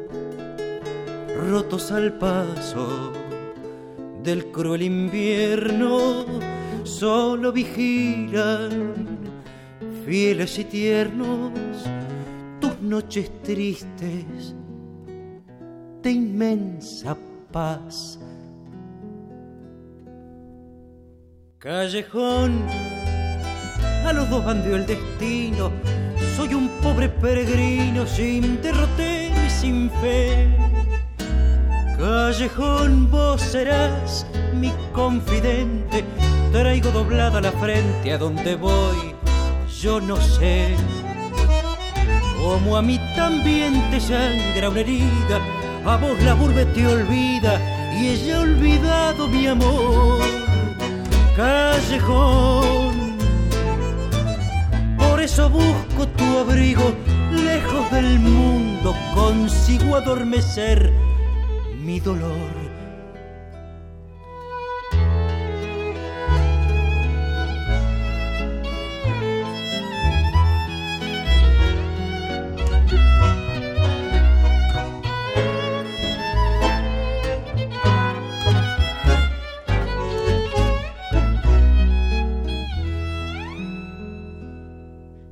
rotos 1.40 1.90
al 1.90 2.12
paso 2.12 3.12
del 4.22 4.46
cruel 4.46 4.82
invierno, 4.82 6.26
solo 6.84 7.52
vigilan, 7.52 9.06
fieles 10.04 10.58
y 10.58 10.64
tiernos, 10.64 11.52
tus 12.60 12.80
noches 12.82 13.30
tristes 13.42 14.54
de 16.02 16.10
inmensa 16.10 17.16
paz. 17.50 18.18
Callejón, 21.58 22.62
a 24.04 24.12
los 24.12 24.28
dos 24.28 24.44
bandió 24.44 24.76
el 24.76 24.86
destino, 24.86 25.70
soy 26.36 26.54
un 26.54 26.68
pobre 26.82 27.08
peregrino 27.08 28.06
sin 28.06 28.60
derrotero 28.62 29.44
y 29.44 29.50
sin 29.50 29.90
fe 30.02 30.70
Callejón, 32.00 33.10
vos 33.10 33.42
serás 33.42 34.24
mi 34.54 34.72
confidente. 34.94 36.02
Traigo 36.50 36.90
doblada 36.92 37.42
la 37.42 37.52
frente 37.52 38.14
a 38.14 38.16
donde 38.16 38.56
voy, 38.56 39.14
yo 39.78 40.00
no 40.00 40.16
sé. 40.16 40.76
Como 42.38 42.78
a 42.78 42.80
mí 42.80 42.98
también 43.14 43.90
te 43.90 44.00
sangra 44.00 44.70
una 44.70 44.80
herida, 44.80 45.40
a 45.84 45.98
vos 45.98 46.18
la 46.22 46.32
burbe 46.32 46.64
te 46.64 46.86
olvida 46.86 47.60
y 47.94 48.08
ella 48.08 48.38
ha 48.38 48.40
olvidado 48.40 49.28
mi 49.28 49.46
amor. 49.46 50.22
Callejón, 51.36 53.18
por 54.96 55.20
eso 55.20 55.50
busco 55.50 56.08
tu 56.16 56.38
abrigo, 56.38 56.94
lejos 57.30 57.90
del 57.90 58.18
mundo 58.20 58.96
consigo 59.14 59.96
adormecer 59.96 61.09
mi 61.80 61.98
dolor. 61.98 62.54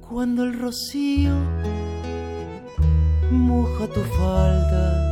Cuando 0.08 0.44
el 0.44 0.58
rocío 0.58 1.34
moja 3.30 3.86
tu 3.86 4.00
falda 4.00 5.07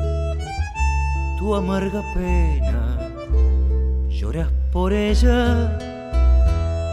tu 1.38 1.54
amarga 1.54 2.02
pena, 2.14 2.98
lloras 4.08 4.48
por 4.72 4.92
ella, 4.92 5.78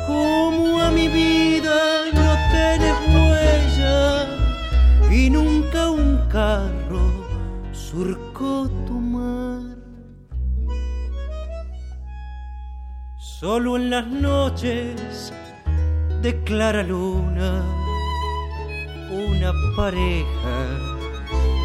como 0.07 0.81
a 0.81 0.91
mi 0.91 1.07
vida 1.07 1.77
no 2.13 2.29
tenés 2.51 2.97
huella. 3.13 4.25
Y 5.11 5.29
nunca 5.29 5.89
un 5.89 6.19
carro 6.29 7.05
surcó 7.71 8.69
tu 8.87 8.93
mar. 8.93 9.77
Solo 13.17 13.77
en 13.77 13.89
las 13.89 14.07
noches 14.07 15.33
de 16.21 16.43
clara 16.43 16.83
luna, 16.83 17.63
una 19.11 19.51
pareja 19.75 20.57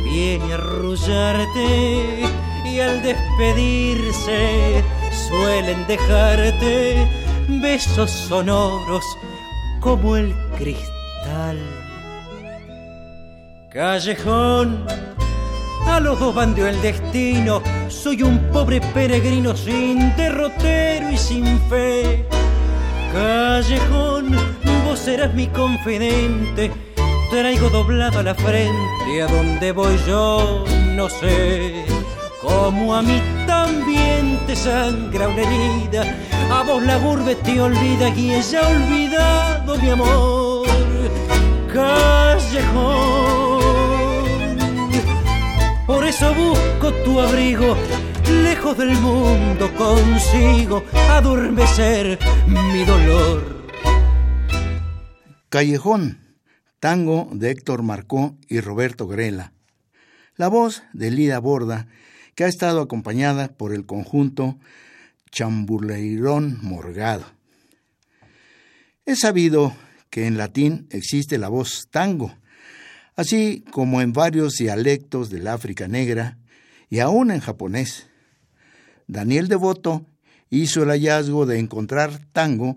viene 0.05 0.53
a 0.53 0.57
arrullarte 0.57 2.48
y 2.65 2.81
al 2.81 3.03
despedirse 3.03 4.83
suelen 5.29 5.87
dejarte 5.87 7.07
besos 7.49 8.11
sonoros 8.11 9.05
como 9.81 10.17
el 10.17 10.35
cristal. 10.57 11.59
Callejón, 13.71 14.87
a 15.87 16.01
los 16.01 16.19
dos 16.19 16.35
bandió 16.35 16.67
el 16.67 16.81
destino, 16.81 17.63
soy 17.89 18.23
un 18.23 18.39
pobre 18.53 18.81
peregrino 18.81 19.57
sin 19.57 20.15
derrotero 20.17 21.11
y 21.11 21.17
sin 21.17 21.61
fe. 21.69 22.27
Callejón, 23.13 24.37
vos 24.85 24.99
serás 24.99 25.33
mi 25.35 25.47
confidente 25.49 26.71
traigo 27.31 27.69
doblado 27.69 28.21
a 28.21 28.23
la 28.23 28.35
frente, 28.35 29.23
a 29.23 29.27
donde 29.27 29.73
voy 29.73 29.97
yo 30.07 30.65
no 30.95 31.09
sé. 31.09 31.85
Como 32.41 32.95
a 32.95 33.03
mí 33.03 33.21
también 33.47 34.39
te 34.47 34.55
sangra 34.55 35.29
una 35.29 35.43
herida, 35.43 36.17
a 36.51 36.63
vos 36.63 36.83
la 36.83 36.99
burbe 36.99 37.35
te 37.35 37.61
olvida 37.61 38.09
y 38.11 38.35
ella 38.35 38.61
ha 38.63 38.69
olvidado 38.69 39.77
mi 39.77 39.91
amor. 39.91 40.67
Callejón, 41.73 42.99
por 45.87 46.05
eso 46.05 46.33
busco 46.35 46.93
tu 47.05 47.21
abrigo, 47.21 47.77
lejos 48.43 48.79
del 48.79 48.93
mundo 48.99 49.71
consigo 49.77 50.85
adormecer 51.11 52.19
mi 52.47 52.85
dolor. 52.85 53.59
Callejón 55.49 56.29
tango 56.81 57.29
de 57.33 57.51
Héctor 57.51 57.83
Marcó 57.83 58.37
y 58.49 58.61
Roberto 58.61 59.07
Grela. 59.07 59.53
La 60.37 60.49
voz 60.49 60.85
de 60.93 61.11
Lida 61.11 61.41
Borda, 61.41 61.89
que 62.39 62.45
ha 62.45 62.47
estado 62.49 62.81
acompañada 62.81 63.49
por 63.49 63.75
el 63.75 63.85
conjunto 63.85 64.61
Chamburleirón 65.33 66.61
Morgado. 66.63 67.25
Es 69.05 69.19
sabido 69.19 69.75
que 70.09 70.29
en 70.29 70.39
latín 70.39 70.87
existe 70.91 71.37
la 71.37 71.49
voz 71.49 71.89
tango, 71.91 72.33
así 73.17 73.65
como 73.73 74.03
en 74.03 74.13
varios 74.13 74.53
dialectos 74.53 75.31
del 75.31 75.49
África 75.49 75.89
Negra 75.89 76.39
y 76.89 77.01
aún 77.01 77.33
en 77.33 77.41
japonés. 77.41 78.07
Daniel 79.09 79.49
Devoto 79.49 80.07
hizo 80.49 80.85
el 80.85 80.91
hallazgo 80.91 81.45
de 81.45 81.59
encontrar 81.59 82.21
tango 82.33 82.77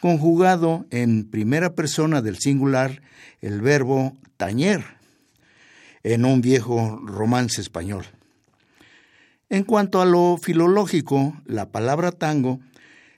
conjugado 0.00 0.86
en 0.88 1.28
primera 1.28 1.74
persona 1.74 2.22
del 2.22 2.38
singular 2.38 3.02
el 3.42 3.60
verbo 3.60 4.16
tañer 4.38 4.82
en 6.02 6.24
un 6.24 6.40
viejo 6.40 6.98
romance 7.04 7.60
español. 7.60 8.06
En 9.52 9.64
cuanto 9.64 10.00
a 10.00 10.06
lo 10.06 10.38
filológico, 10.38 11.36
la 11.44 11.68
palabra 11.68 12.10
tango 12.10 12.60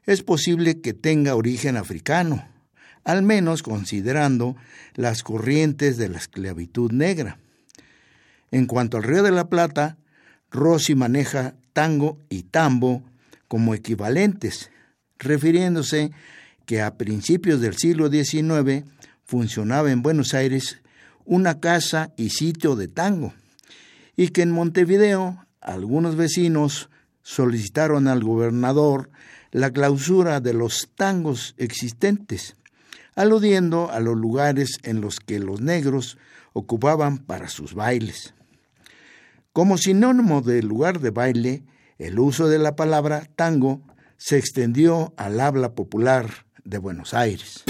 es 0.05 0.25
posible 0.25 0.81
que 0.81 0.93
tenga 0.93 1.37
origen 1.37 1.77
africano, 1.77 2.45
al 3.05 3.23
menos 3.23 3.63
considerando 3.63 4.57
las 4.97 5.23
corrientes 5.23 5.97
de 5.97 6.09
la 6.09 6.19
esclavitud 6.19 6.91
negra. 6.91 7.39
En 8.51 8.67
cuanto 8.67 8.97
al 8.97 9.05
Río 9.05 9.23
de 9.23 9.31
la 9.31 9.49
Plata, 9.49 9.97
Rossi 10.51 10.97
maneja 10.97 11.55
tango 11.73 12.19
y 12.29 12.43
tambo 12.43 13.05
como 13.47 13.73
equivalentes, 13.73 14.73
refiriéndose 15.21 16.11
que 16.67 16.83
a 16.83 16.97
principios 16.97 17.61
del 17.61 17.77
siglo 17.77 18.11
XIX 18.11 18.83
funcionaba 19.23 19.93
en 19.93 20.03
Buenos 20.03 20.35
Aires 20.35 20.83
una 21.25 21.61
casa 21.61 22.13
y 22.17 22.31
sitio 22.31 22.75
de 22.75 22.89
tango, 22.89 23.33
y 24.17 24.31
que 24.31 24.43
en 24.43 24.51
Montevideo 24.51 25.44
algunos 25.65 26.15
vecinos 26.15 26.91
solicitaron 27.23 28.07
al 28.07 28.23
gobernador 28.23 29.11
la 29.51 29.73
clausura 29.73 30.41
de 30.41 30.53
los 30.53 30.91
tangos 30.95 31.55
existentes, 31.57 32.57
aludiendo 33.17 33.91
a 33.91 34.01
los 34.01 34.17
lugares 34.17 34.79
en 34.83 35.01
los 35.01 35.21
que 35.21 35.39
los 35.39 35.61
negros 35.61 36.19
ocupaban 36.53 37.19
para 37.19 37.49
sus 37.49 37.75
bailes. 37.75 38.35
Como 39.53 39.79
sinónimo 39.79 40.43
de 40.43 40.63
lugar 40.63 41.01
de 41.01 41.11
baile, 41.11 41.65
el 41.99 42.19
uso 42.19 42.49
de 42.49 42.59
la 42.59 42.77
palabra 42.77 43.29
tango 43.37 43.81
se 44.17 44.37
extendió 44.37 45.15
al 45.17 45.41
habla 45.41 45.75
popular 45.75 46.29
de 46.65 46.79
Buenos 46.79 47.15
Aires. 47.15 47.65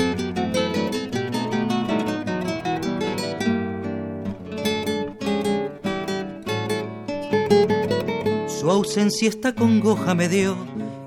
Su 8.65 8.71
ausencia 8.71 9.29
esta 9.29 9.55
congoja 9.55 10.15
me 10.15 10.27
dio 10.27 10.57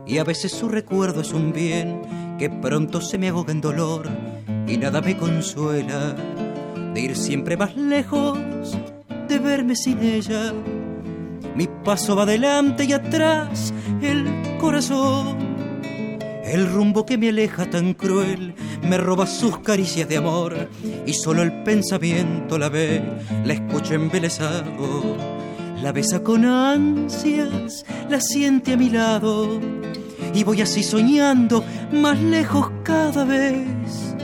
y 0.06 0.20
a 0.20 0.24
veces 0.24 0.52
su 0.52 0.70
recuerdo 0.70 1.22
es 1.22 1.34
un 1.34 1.52
bien 1.52 2.04
que 2.38 2.52
pronto 2.52 3.02
se 3.02 3.17
me 3.17 3.30
ahoga 3.30 3.52
en 3.52 3.62
dolor 3.62 4.08
y 4.67 4.78
nada 4.78 5.02
me 5.02 5.17
consuela 5.17 6.15
de 6.93 7.02
ir 7.02 7.15
siempre 7.15 7.58
más 7.58 7.76
lejos, 7.76 8.38
de 9.28 9.39
verme 9.39 9.76
sin 9.76 10.04
ella. 10.04 10.54
Mi 11.56 11.67
paso 11.84 12.15
va 12.15 12.24
adelante 12.24 12.84
y 12.84 12.93
atrás 12.93 13.74
el 14.04 14.28
corazón 14.60 15.36
el 16.43 16.72
rumbo 16.72 17.08
que 17.08 17.17
me 17.17 17.30
aleja 17.30 17.67
tan 17.67 17.96
cruel 17.96 18.54
me 18.84 19.00
roba 19.00 19.26
sus 19.26 19.58
caricias 19.62 20.08
de 20.08 20.17
amor 20.17 20.70
y 21.08 21.13
solo 21.13 21.41
el 21.41 21.63
pensamiento 21.63 22.60
la 22.60 22.70
ve, 22.70 23.02
la 23.46 23.54
escucha 23.54 23.96
embelesado. 23.96 25.37
La 25.81 25.91
besa 25.91 26.23
con 26.23 26.45
ansias, 26.45 27.85
la 28.09 28.19
siente 28.19 28.73
a 28.73 28.77
mi 28.77 28.89
lado 28.89 29.59
y 30.33 30.43
voy 30.43 30.61
así 30.61 30.83
soñando 30.83 31.63
más 31.91 32.19
lejos 32.19 32.71
cada 32.83 33.23
vez. 33.25 34.15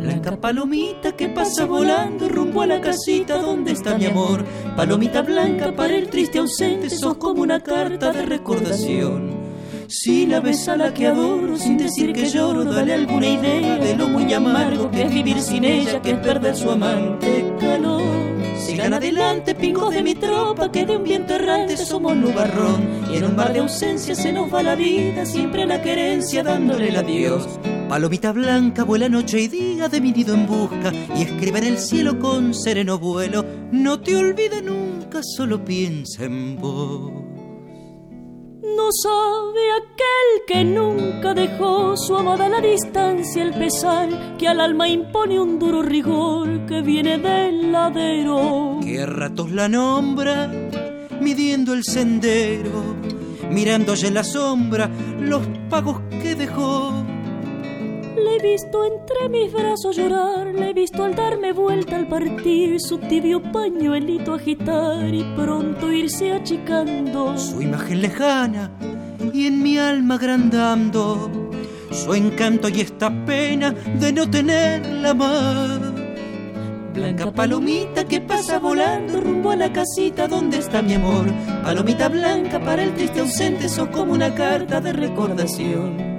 Blanca 0.00 0.36
palomita 0.36 1.12
que 1.12 1.28
pasa 1.28 1.64
volando 1.64 2.28
rumbo 2.28 2.62
a 2.62 2.66
la 2.66 2.80
casita 2.80 3.38
donde 3.38 3.72
está 3.72 3.96
mi 3.96 4.06
amor. 4.06 4.44
Palomita 4.76 5.22
blanca 5.22 5.74
para 5.74 5.96
el 5.96 6.08
triste 6.08 6.38
ausente, 6.38 6.90
sos 6.90 7.16
como 7.16 7.42
una 7.42 7.60
carta 7.60 8.12
de 8.12 8.26
recordación 8.26 9.44
si 9.88 10.26
la 10.26 10.40
ves 10.40 10.68
a 10.68 10.76
la 10.76 10.92
que 10.92 11.06
adoro 11.06 11.56
sin 11.56 11.76
decir 11.76 12.12
que 12.12 12.28
lloro, 12.28 12.64
dale 12.64 12.94
alguna 12.94 13.26
idea 13.26 13.76
de 13.76 13.94
lo 13.96 14.08
muy 14.08 14.32
amargo 14.32 14.90
que 14.90 15.02
es 15.02 15.12
vivir 15.12 15.40
sin 15.40 15.64
ella, 15.64 16.00
que 16.00 16.12
es 16.12 16.18
perder 16.18 16.56
su 16.56 16.70
amante 16.70 17.54
calor. 17.60 18.33
Sigan 18.64 18.94
adelante, 18.94 19.54
pingos 19.54 19.92
de 19.92 20.02
mi 20.02 20.14
tropa, 20.14 20.72
que 20.72 20.86
de 20.86 20.96
un 20.96 21.04
viento 21.04 21.34
errante 21.34 21.76
somos 21.76 22.16
nubarrón. 22.16 23.04
Y 23.12 23.18
en 23.18 23.24
un 23.24 23.36
mar 23.36 23.52
de 23.52 23.58
ausencia 23.58 24.14
se 24.14 24.32
nos 24.32 24.52
va 24.52 24.62
la 24.62 24.74
vida, 24.74 25.26
siempre 25.26 25.64
a 25.64 25.66
la 25.66 25.82
querencia 25.82 26.42
dándole 26.42 26.88
el 26.88 26.96
adiós. 26.96 27.46
Palomita 27.90 28.32
blanca 28.32 28.82
vuela 28.82 29.10
noche 29.10 29.42
y 29.42 29.48
día 29.48 29.90
de 29.90 30.00
mi 30.00 30.12
nido 30.12 30.34
en 30.34 30.46
busca 30.46 30.92
y 31.14 31.22
escribe 31.22 31.58
en 31.58 31.64
el 31.64 31.78
cielo 31.78 32.18
con 32.18 32.54
sereno 32.54 32.98
vuelo. 32.98 33.44
No 33.70 34.00
te 34.00 34.16
olvides 34.16 34.62
nunca, 34.62 35.20
solo 35.22 35.62
piensa 35.62 36.24
en 36.24 36.56
vos. 36.58 37.33
No 38.64 38.88
sabe 39.02 39.72
aquel 39.76 40.46
que 40.46 40.64
nunca 40.64 41.34
dejó 41.34 41.98
su 41.98 42.16
amada 42.16 42.46
a 42.46 42.48
la 42.48 42.60
distancia 42.62 43.42
el 43.42 43.52
pesar 43.52 44.38
que 44.38 44.48
al 44.48 44.58
alma 44.58 44.88
impone 44.88 45.38
un 45.38 45.58
duro 45.58 45.82
rigor 45.82 46.64
que 46.64 46.80
viene 46.80 47.18
del 47.18 47.72
ladero. 47.72 48.80
Que 48.82 49.02
a 49.02 49.06
ratos 49.06 49.50
la 49.50 49.68
nombra 49.68 50.50
midiendo 51.20 51.74
el 51.74 51.84
sendero, 51.84 52.96
mirando 53.50 53.92
en 54.02 54.14
la 54.14 54.24
sombra 54.24 54.90
los 55.20 55.42
pagos 55.68 56.00
que 56.22 56.34
dejó 56.34 57.04
he 58.34 58.42
visto 58.42 58.84
entre 58.84 59.28
mis 59.28 59.52
brazos 59.52 59.96
llorar, 59.96 60.46
le 60.54 60.70
he 60.70 60.72
visto 60.72 61.04
al 61.04 61.14
darme 61.14 61.52
vuelta 61.52 61.96
al 61.96 62.06
partir 62.08 62.80
su 62.80 62.98
tibio 62.98 63.40
pañuelito 63.52 64.34
agitar 64.34 65.12
y 65.14 65.22
pronto 65.36 65.92
irse 65.92 66.32
achicando. 66.32 67.36
Su 67.38 67.62
imagen 67.62 68.02
lejana 68.02 68.70
y 69.32 69.46
en 69.46 69.62
mi 69.62 69.78
alma 69.78 70.14
agrandando 70.14 71.30
su 71.90 72.14
encanto 72.14 72.68
y 72.68 72.80
esta 72.80 73.10
pena 73.24 73.70
de 73.70 74.12
no 74.12 74.28
tenerla 74.28 75.14
más 75.14 75.80
Blanca 76.94 77.32
palomita 77.32 78.04
que 78.04 78.20
pasa 78.20 78.60
volando 78.60 79.20
rumbo 79.20 79.50
a 79.50 79.56
la 79.56 79.72
casita 79.72 80.28
donde 80.28 80.58
está 80.58 80.80
mi 80.80 80.94
amor. 80.94 81.26
Palomita 81.64 82.08
blanca 82.08 82.60
para 82.60 82.84
el 82.84 82.94
triste 82.94 83.18
ausente, 83.18 83.68
sos 83.68 83.88
como 83.88 84.12
una 84.12 84.32
carta 84.32 84.80
de 84.80 84.92
recordación. 84.92 86.13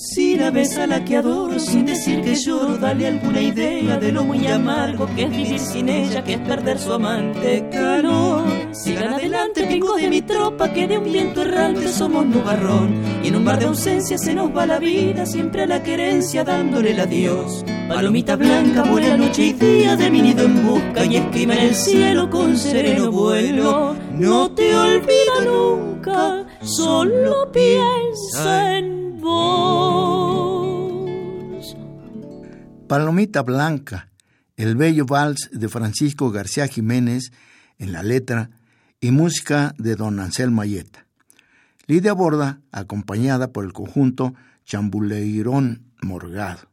Si 0.00 0.34
la 0.34 0.50
ves 0.50 0.78
a 0.78 0.86
la 0.86 1.04
que 1.04 1.18
adoro 1.18 1.58
sin 1.58 1.84
decir 1.84 2.22
que 2.22 2.34
lloro, 2.34 2.78
dale 2.78 3.06
alguna 3.06 3.42
idea 3.42 3.98
de 3.98 4.10
lo 4.10 4.24
muy 4.24 4.46
amargo 4.46 5.06
que 5.14 5.24
es 5.24 5.30
vivir 5.30 5.58
sin 5.58 5.90
ella, 5.90 6.24
que 6.24 6.34
es 6.34 6.40
perder 6.40 6.78
su 6.78 6.94
amante 6.94 7.68
calor. 7.70 8.44
Sigan 8.72 9.12
adelante, 9.12 9.66
vengo 9.66 9.96
de 9.96 10.08
mi 10.08 10.22
tropa, 10.22 10.72
que 10.72 10.88
de 10.88 10.96
un 10.96 11.04
viento 11.04 11.42
errante 11.42 11.86
somos 11.88 12.24
nubarrón. 12.24 12.94
Y 13.22 13.28
en 13.28 13.36
un 13.36 13.44
bar 13.44 13.58
de 13.58 13.66
ausencia 13.66 14.16
se 14.16 14.32
nos 14.32 14.56
va 14.56 14.64
la 14.64 14.78
vida, 14.78 15.26
siempre 15.26 15.64
a 15.64 15.66
la 15.66 15.82
querencia 15.82 16.44
dándole 16.44 16.92
el 16.92 17.00
adiós. 17.00 17.62
Palomita 17.86 18.36
blanca 18.36 18.84
vuela 18.84 19.18
noche 19.18 19.48
y 19.48 19.52
día 19.52 19.96
de 19.96 20.10
mi 20.10 20.22
nido 20.22 20.46
en 20.46 20.66
busca 20.66 21.04
y 21.04 21.16
escribe 21.16 21.52
en 21.52 21.60
el 21.60 21.74
cielo 21.74 22.30
con 22.30 22.56
sereno 22.56 23.10
vuelo. 23.10 23.94
No 24.14 24.50
te 24.50 24.74
olvida 24.74 25.44
nunca, 25.44 26.46
solo 26.62 27.52
piensa 27.52 28.78
en 28.78 28.89
Palomita 32.88 33.42
Blanca, 33.42 34.08
el 34.56 34.76
bello 34.76 35.06
vals 35.06 35.48
de 35.52 35.68
Francisco 35.68 36.30
García 36.30 36.66
Jiménez 36.66 37.32
en 37.78 37.92
la 37.92 38.02
letra 38.02 38.50
y 39.00 39.10
música 39.10 39.74
de 39.78 39.96
don 39.96 40.20
Ansel 40.20 40.50
Mayeta. 40.50 41.06
Lidia 41.86 42.12
Borda, 42.12 42.60
acompañada 42.72 43.52
por 43.52 43.64
el 43.64 43.72
conjunto 43.72 44.34
Chambuleirón 44.64 45.92
Morgado. 46.02 46.68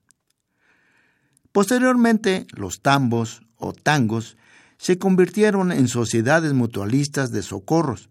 Posteriormente, 1.52 2.46
los 2.52 2.82
tambos 2.82 3.42
o 3.56 3.74
tangos 3.74 4.38
se 4.78 5.00
convirtieron 5.00 5.72
en 5.72 5.88
sociedades 5.88 6.54
mutualistas 6.54 7.32
de 7.32 7.42
socorros, 7.42 8.10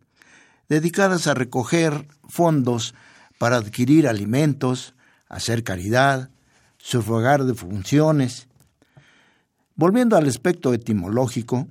dedicadas 0.69 1.27
a 1.27 1.35
recoger 1.35 2.09
fondos 2.29 2.95
para 3.39 3.57
adquirir 3.57 4.09
alimentos, 4.09 4.95
hacer 5.29 5.65
caridad, 5.65 6.31
sufragar 6.79 7.45
de 7.45 7.55
funciones. 7.55 8.49
Volviendo 9.75 10.17
al 10.17 10.27
aspecto 10.27 10.73
etimológico, 10.73 11.69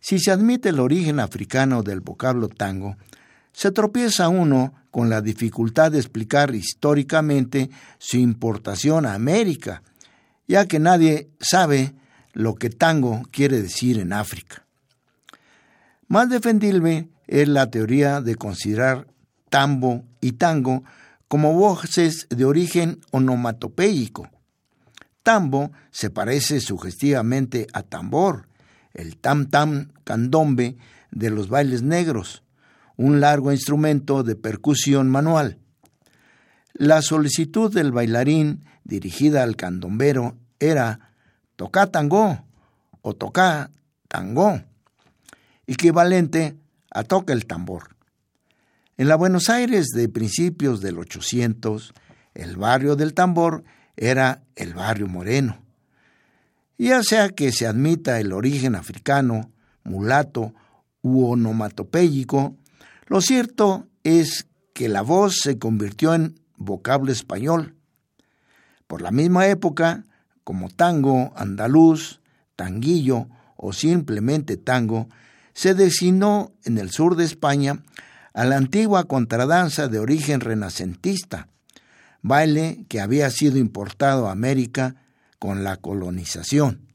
si 0.00 0.18
se 0.18 0.30
admite 0.30 0.70
el 0.70 0.80
origen 0.80 1.20
africano 1.20 1.82
del 1.82 2.00
vocablo 2.00 2.48
tango, 2.48 2.96
se 3.52 3.70
tropieza 3.70 4.28
uno 4.28 4.74
con 4.90 5.08
la 5.08 5.20
dificultad 5.20 5.92
de 5.92 5.98
explicar 5.98 6.54
históricamente 6.54 7.70
su 7.98 8.16
importación 8.16 9.06
a 9.06 9.14
América, 9.14 9.82
ya 10.46 10.66
que 10.66 10.78
nadie 10.78 11.28
sabe 11.40 11.94
lo 12.32 12.54
que 12.54 12.70
tango 12.70 13.22
quiere 13.30 13.62
decir 13.62 13.98
en 13.98 14.12
África. 14.12 14.64
Más 16.08 16.28
defendible 16.28 17.08
es 17.26 17.48
la 17.48 17.70
teoría 17.70 18.20
de 18.20 18.36
considerar 18.36 19.06
tambo 19.48 20.04
y 20.20 20.32
tango 20.32 20.84
como 21.28 21.52
voces 21.54 22.26
de 22.30 22.44
origen 22.44 23.00
onomatopéyico. 23.10 24.28
Tambo 25.22 25.72
se 25.90 26.10
parece 26.10 26.60
sugestivamente 26.60 27.66
a 27.72 27.82
tambor, 27.82 28.48
el 28.94 29.18
tam-tam 29.18 29.92
candombe 30.04 30.76
de 31.10 31.30
los 31.30 31.48
bailes 31.48 31.82
negros, 31.82 32.42
un 32.96 33.20
largo 33.20 33.52
instrumento 33.52 34.22
de 34.22 34.36
percusión 34.36 35.10
manual. 35.10 35.58
La 36.72 37.02
solicitud 37.02 37.72
del 37.72 37.90
bailarín 37.90 38.64
dirigida 38.84 39.42
al 39.42 39.56
candombero 39.56 40.36
era 40.60 41.12
toca 41.56 41.88
tango 41.88 42.44
o 43.02 43.14
toca 43.14 43.70
tango, 44.08 44.62
equivalente 45.66 46.56
a 46.90 47.02
toca 47.02 47.32
el 47.32 47.46
tambor. 47.46 47.95
En 48.98 49.08
la 49.08 49.16
Buenos 49.16 49.50
Aires 49.50 49.88
de 49.88 50.08
principios 50.08 50.80
del 50.80 50.98
800, 50.98 51.92
el 52.32 52.56
barrio 52.56 52.96
del 52.96 53.12
tambor 53.12 53.62
era 53.94 54.42
el 54.54 54.72
barrio 54.72 55.06
moreno. 55.06 55.58
Ya 56.78 57.02
sea 57.02 57.28
que 57.28 57.52
se 57.52 57.66
admita 57.66 58.18
el 58.20 58.32
origen 58.32 58.74
africano, 58.74 59.50
mulato 59.84 60.54
u 61.02 61.26
onomatopéyico, 61.26 62.56
lo 63.06 63.20
cierto 63.20 63.86
es 64.02 64.46
que 64.72 64.88
la 64.88 65.02
voz 65.02 65.40
se 65.42 65.58
convirtió 65.58 66.14
en 66.14 66.40
vocablo 66.56 67.12
español. 67.12 67.74
Por 68.86 69.02
la 69.02 69.10
misma 69.10 69.46
época, 69.46 70.06
como 70.42 70.70
tango, 70.70 71.34
andaluz, 71.36 72.20
tanguillo 72.56 73.28
o 73.56 73.74
simplemente 73.74 74.56
tango, 74.56 75.10
se 75.52 75.74
designó 75.74 76.52
en 76.64 76.78
el 76.78 76.90
sur 76.90 77.14
de 77.16 77.24
España 77.24 77.82
a 78.36 78.44
la 78.44 78.58
antigua 78.58 79.04
contradanza 79.04 79.88
de 79.88 79.98
origen 79.98 80.40
renacentista, 80.40 81.48
baile 82.20 82.84
que 82.90 83.00
había 83.00 83.30
sido 83.30 83.56
importado 83.56 84.28
a 84.28 84.32
América 84.32 84.96
con 85.38 85.64
la 85.64 85.78
colonización. 85.78 86.85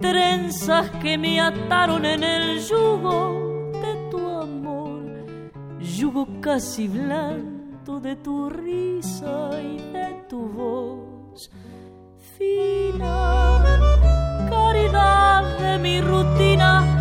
Trenzas 0.00 0.90
que 1.02 1.18
me 1.18 1.40
ataron 1.40 2.04
en 2.06 2.22
el 2.22 2.60
yugo 2.60 3.70
de 3.82 4.10
tu 4.10 4.28
amor, 4.28 5.02
yugo 5.80 6.26
casi 6.40 6.88
blando 6.88 8.00
de 8.00 8.16
tu 8.16 8.48
risa 8.48 9.50
y 9.60 9.76
de 9.92 10.24
tu 10.28 10.48
voz 10.48 11.50
fina. 12.38 13.62
Caridad 14.48 15.58
de 15.58 15.78
mi 15.78 16.00
rutina, 16.00 16.97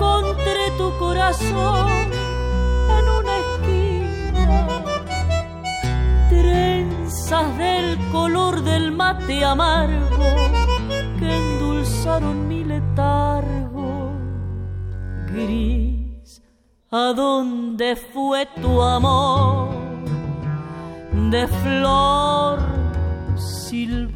encontré 0.00 0.70
tu 0.78 0.96
corazón 0.98 2.10
del 7.58 7.96
color 8.10 8.62
del 8.62 8.90
mate 8.90 9.44
amargo 9.44 10.18
que 11.18 11.36
endulzaron 11.36 12.48
mi 12.48 12.64
letargo. 12.64 14.10
Gris, 15.32 16.42
¿a 16.90 17.12
dónde 17.14 17.94
fue 17.96 18.46
tu 18.60 18.82
amor? 18.82 19.70
De 21.30 21.46
flor 21.62 22.58
silvestre. 23.36 24.10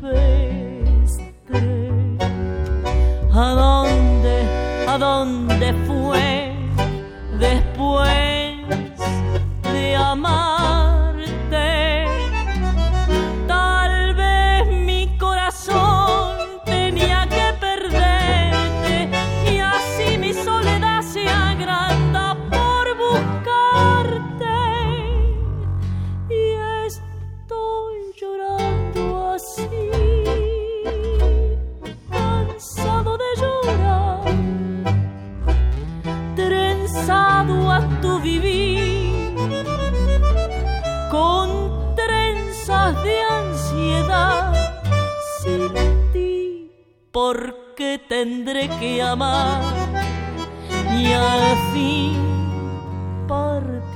¿A 3.32 3.48
dónde, 3.62 4.23
a 4.94 4.98
dónde 4.98 5.74
fue 5.88 6.54
después 7.40 8.54
de 9.72 9.96
amar? 9.96 10.83
Porque 47.14 48.00
tendré 48.08 48.68
que 48.80 49.00
amar 49.00 49.62
y 50.98 51.12
al 51.12 51.72
fin 51.72 52.16
partir. 53.28 53.93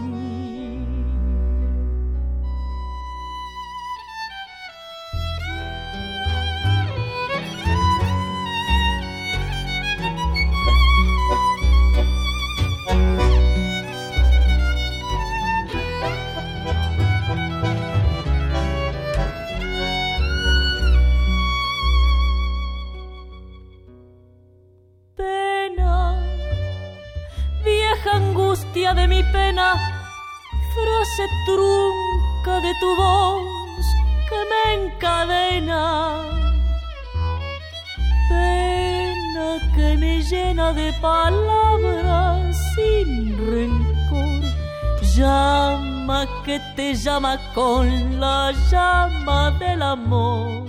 Llama 47.02 47.38
con 47.54 48.18
la 48.18 48.52
llama 48.70 49.52
del 49.52 49.82
amor. 49.82 50.64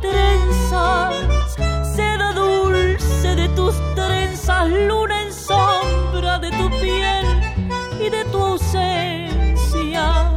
Trenzas, 0.00 1.56
seda 1.94 2.32
dulce 2.32 3.34
de 3.34 3.48
tus 3.50 3.74
trenzas, 3.94 4.68
luna 4.70 5.22
en 5.22 5.32
sombra 5.32 6.38
de 6.38 6.50
tu 6.50 6.68
piel 6.80 7.26
y 8.00 8.08
de 8.08 8.24
tu 8.32 8.38
ausencia. 8.38 10.30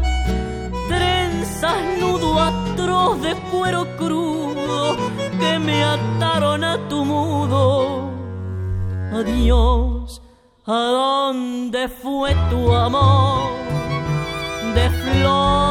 Trenzas, 0.89 1.77
nudo 1.99 2.39
atroz 2.39 3.21
de 3.21 3.35
cuero 3.51 3.87
crudo 3.97 4.97
que 5.39 5.59
me 5.59 5.83
ataron 5.83 6.63
a 6.63 6.77
tu 6.89 7.05
mudo. 7.05 8.11
Adiós, 9.13 10.21
¿a 10.65 10.73
dónde 10.73 11.87
fue 11.87 12.35
tu 12.49 12.73
amor? 12.73 13.56
De 14.77 14.91
flor 14.91 15.66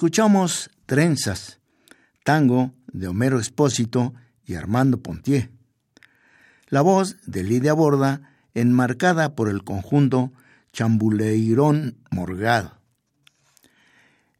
Escuchamos 0.00 0.70
Trenzas, 0.86 1.60
tango 2.24 2.72
de 2.86 3.06
Homero 3.06 3.38
Espósito 3.38 4.14
y 4.46 4.54
Armando 4.54 5.02
Pontier. 5.02 5.50
La 6.68 6.80
voz 6.80 7.18
de 7.26 7.44
Lidia 7.44 7.74
Borda 7.74 8.22
enmarcada 8.54 9.34
por 9.34 9.50
el 9.50 9.62
conjunto 9.62 10.32
Chambuleirón 10.72 11.98
Morgado. 12.10 12.80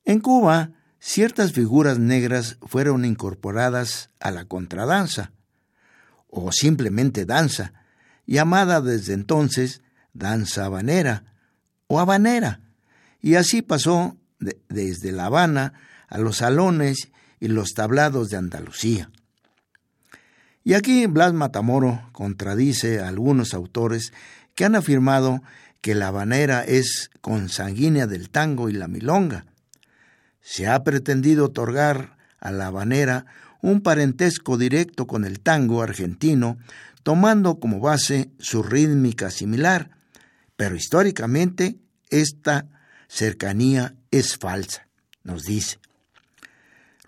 En 0.06 0.20
Cuba, 0.20 0.70
ciertas 0.98 1.52
figuras 1.52 1.98
negras 1.98 2.56
fueron 2.62 3.04
incorporadas 3.04 4.08
a 4.18 4.30
la 4.30 4.46
contradanza, 4.46 5.32
o 6.28 6.52
simplemente 6.52 7.26
danza, 7.26 7.74
llamada 8.24 8.80
desde 8.80 9.12
entonces 9.12 9.82
danza 10.14 10.64
habanera 10.64 11.34
o 11.86 12.00
habanera, 12.00 12.62
y 13.20 13.34
así 13.34 13.60
pasó 13.60 14.16
de- 14.40 14.58
desde 14.68 15.12
La 15.12 15.26
Habana 15.26 15.72
a 16.08 16.18
los 16.18 16.38
salones 16.38 17.10
y 17.38 17.48
los 17.48 17.70
tablados 17.74 18.28
de 18.28 18.36
Andalucía. 18.36 19.10
Y 20.64 20.74
aquí 20.74 21.06
Blas 21.06 21.32
Matamoro 21.32 22.08
contradice 22.12 23.00
a 23.00 23.08
algunos 23.08 23.54
autores 23.54 24.12
que 24.54 24.64
han 24.64 24.74
afirmado 24.74 25.42
que 25.80 25.94
la 25.94 26.08
habanera 26.08 26.62
es 26.64 27.10
consanguínea 27.22 28.06
del 28.06 28.28
tango 28.28 28.68
y 28.68 28.74
la 28.74 28.86
milonga. 28.88 29.46
Se 30.42 30.66
ha 30.66 30.82
pretendido 30.84 31.46
otorgar 31.46 32.16
a 32.40 32.50
la 32.50 32.66
habanera 32.66 33.24
un 33.62 33.80
parentesco 33.80 34.58
directo 34.58 35.06
con 35.06 35.24
el 35.24 35.40
tango 35.40 35.82
argentino, 35.82 36.58
tomando 37.02 37.58
como 37.60 37.80
base 37.80 38.30
su 38.38 38.62
rítmica 38.62 39.30
similar, 39.30 39.90
pero 40.56 40.76
históricamente 40.76 41.78
esta 42.10 42.66
cercanía 43.08 43.94
es 44.10 44.36
falsa, 44.36 44.86
nos 45.24 45.44
dice. 45.44 45.78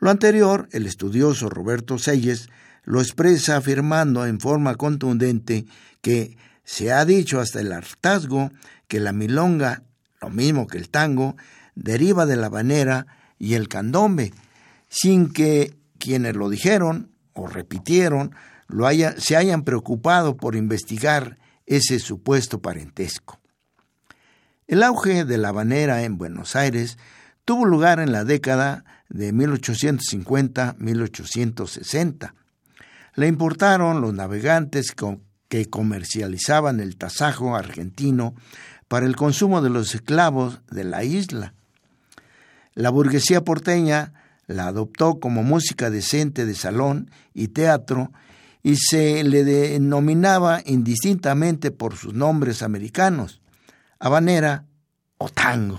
Lo 0.01 0.11
anterior, 0.11 0.69
el 0.73 0.87
estudioso 0.87 1.49
Roberto 1.49 1.99
Selles 1.99 2.49
lo 2.85 3.01
expresa 3.01 3.57
afirmando 3.57 4.27
en 4.27 4.41
forma 4.41 4.75
contundente 4.75 5.67
que 6.01 6.37
se 6.65 6.93
ha 6.93 7.05
dicho 7.05 7.41
hasta 7.41 7.61
el 7.61 7.73
hartazgo 7.73 8.51
que 8.88 9.01
la 9.01 9.12
milonga, 9.12 9.83
lo 10.21 10.31
mismo 10.31 10.67
que 10.67 10.79
el 10.79 10.88
tango, 10.88 11.37
deriva 11.75 12.27
de 12.27 12.37
la 12.37 12.47
habanera 12.47 13.07
y 13.38 13.55
el 13.55 13.69
candombe, 13.69 14.33
sin 14.88 15.33
que 15.33 15.77
quienes 15.99 16.35
lo 16.37 16.49
dijeron 16.49 17.11
o 17.33 17.47
repitieron 17.47 18.35
lo 18.69 18.87
haya- 18.87 19.15
se 19.19 19.37
hayan 19.37 19.62
preocupado 19.65 20.37
por 20.37 20.57
investigar 20.57 21.38
ese 21.67 21.99
supuesto 21.99 22.61
parentesco. 22.61 23.38
El 24.73 24.83
auge 24.83 25.25
de 25.27 25.37
la 25.37 25.51
habanera 25.51 26.03
en 26.03 26.17
Buenos 26.17 26.57
Aires 26.57 26.97
tuvo 27.45 27.67
lugar 27.67 28.01
en 28.01 28.11
la 28.11 28.25
década 28.25 28.87
de 29.11 29.35
1850-1860. 29.35 32.33
La 33.15 33.27
importaron 33.27 34.01
los 34.01 34.15
navegantes 34.15 34.95
que 35.49 35.67
comercializaban 35.67 36.81
el 36.81 36.97
tasajo 36.97 37.55
argentino 37.55 38.35
para 38.89 39.05
el 39.05 39.15
consumo 39.15 39.61
de 39.61 39.69
los 39.69 39.95
esclavos 39.95 40.63
de 40.71 40.85
la 40.85 41.05
isla. 41.05 41.53
La 42.73 42.89
burguesía 42.89 43.45
porteña 43.45 44.15
la 44.47 44.69
adoptó 44.69 45.21
como 45.21 45.43
música 45.43 45.91
decente 45.91 46.47
de 46.47 46.55
salón 46.55 47.11
y 47.35 47.49
teatro 47.49 48.11
y 48.63 48.77
se 48.77 49.23
le 49.23 49.45
denominaba 49.45 50.63
indistintamente 50.65 51.73
por 51.73 51.95
sus 51.95 52.15
nombres 52.15 52.63
americanos, 52.63 53.42
habanera 54.03 54.65
o 55.19 55.29
tango. 55.29 55.79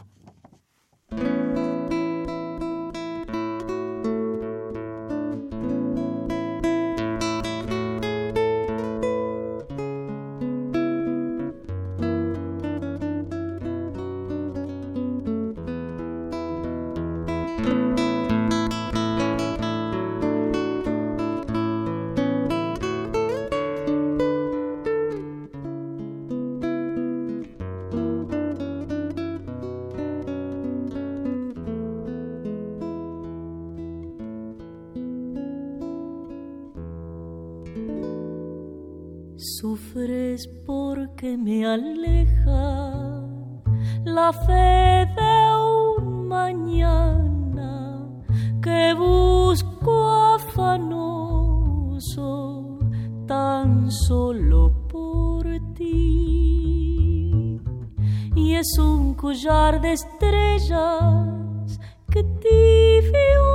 estrellas 60.03 61.79
que 62.11 62.23
tibio 62.23 63.45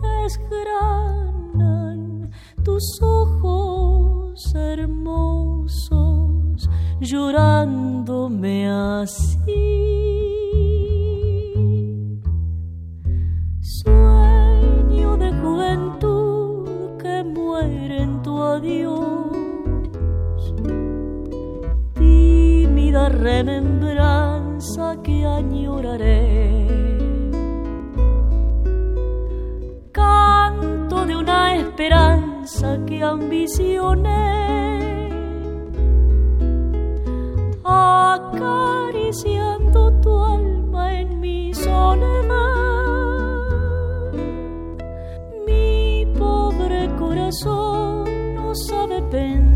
desgranan 0.00 1.98
tus 2.62 2.84
ojos 3.02 4.54
hermosos 4.54 5.88
llorándome 7.00 8.68
así. 8.68 9.46
Sueño 13.60 15.16
de 15.16 15.32
juventud 15.40 16.98
que 16.98 17.24
muere 17.24 18.02
en 18.02 18.22
tu 18.22 18.42
adiós, 18.42 19.32
tímida 21.94 23.08
remembranza 23.08 24.25
que 25.02 25.24
añoraré. 25.24 26.66
Canto 29.92 31.06
de 31.06 31.16
una 31.16 31.54
esperanza 31.56 32.78
que 32.86 33.02
ambicioné. 33.02 34.26
Acariciando 37.64 38.80
tu 40.00 40.18
alma 40.18 41.00
en 41.00 41.20
mi 41.20 41.54
soledad. 41.54 42.16
no 48.34 48.54
sabe 48.54 49.02
pensar 49.10 49.55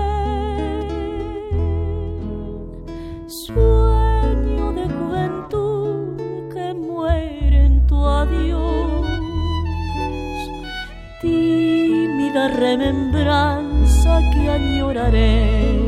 remembranza 12.61 14.21
que 14.31 14.41
añoraré. 14.49 15.81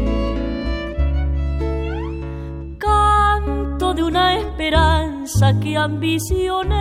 De 3.95 4.01
una 4.01 4.35
esperanza 4.39 5.53
que 5.59 5.77
ambicioné. 5.77 6.73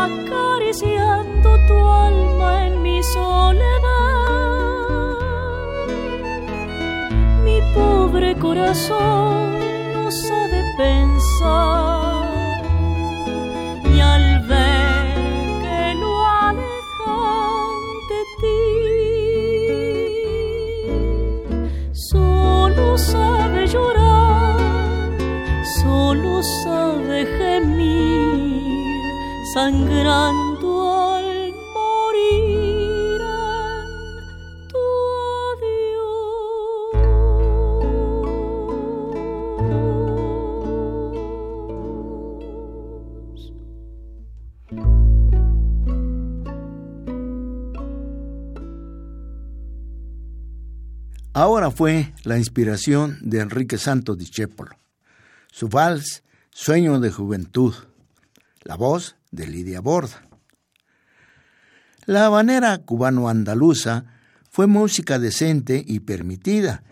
Acariciando 0.00 1.48
tu 1.66 1.76
alma 1.76 2.66
en 2.68 2.80
mi 2.80 3.02
soledad, 3.02 4.38
mi 7.44 7.60
pobre 7.74 8.34
corazón 8.36 9.58
no 9.92 10.10
sabe 10.10 10.64
pensar 10.78 11.77
sangrando 29.54 31.14
al 31.14 31.52
morir 31.74 33.20
en 33.20 34.68
tu 34.68 34.78
Ahora 51.32 51.70
fue 51.70 52.12
la 52.24 52.36
inspiración 52.36 53.18
de 53.22 53.40
Enrique 53.40 53.78
Santos 53.78 54.18
Discépolo. 54.18 54.72
Su 55.50 55.68
vals, 55.68 56.22
Sueño 56.50 57.00
de 57.00 57.10
Juventud. 57.10 57.74
La 58.64 58.74
voz 58.76 59.17
de 59.30 59.46
Lidia 59.46 59.80
Borda. 59.80 60.28
La 62.06 62.26
habanera 62.26 62.78
cubano-andaluza 62.78 64.04
fue 64.50 64.66
música 64.66 65.18
decente 65.18 65.84
y 65.86 66.00
permitida, 66.00 66.82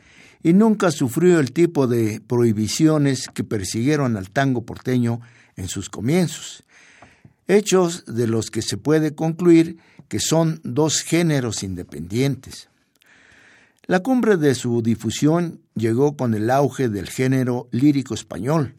y 0.43 0.53
nunca 0.53 0.91
sufrió 0.91 1.41
el 1.41 1.53
tipo 1.53 1.87
de 1.87 2.21
prohibiciones 2.21 3.29
que 3.33 3.43
persiguieron 3.43 4.17
al 4.17 4.31
tango 4.31 4.65
porteño 4.65 5.21
en 5.57 5.69
sus 5.69 5.89
comienzos, 5.89 6.65
hechos 7.49 8.05
de 8.07 8.27
los 8.27 8.51
que 8.51 8.63
se 8.63 8.77
puede 8.77 9.15
concluir 9.15 9.79
que 10.09 10.21
son 10.21 10.61
dos 10.63 11.03
géneros 11.03 11.63
independientes. 11.63 12.69
La 13.87 14.01
cumbre 14.01 14.37
de 14.37 14.55
su 14.55 14.83
difusión 14.83 15.61
llegó 15.75 16.17
con 16.17 16.35
el 16.35 16.51
auge 16.51 16.89
del 16.89 17.09
género 17.09 17.69
lírico 17.71 18.15
español, 18.15 18.75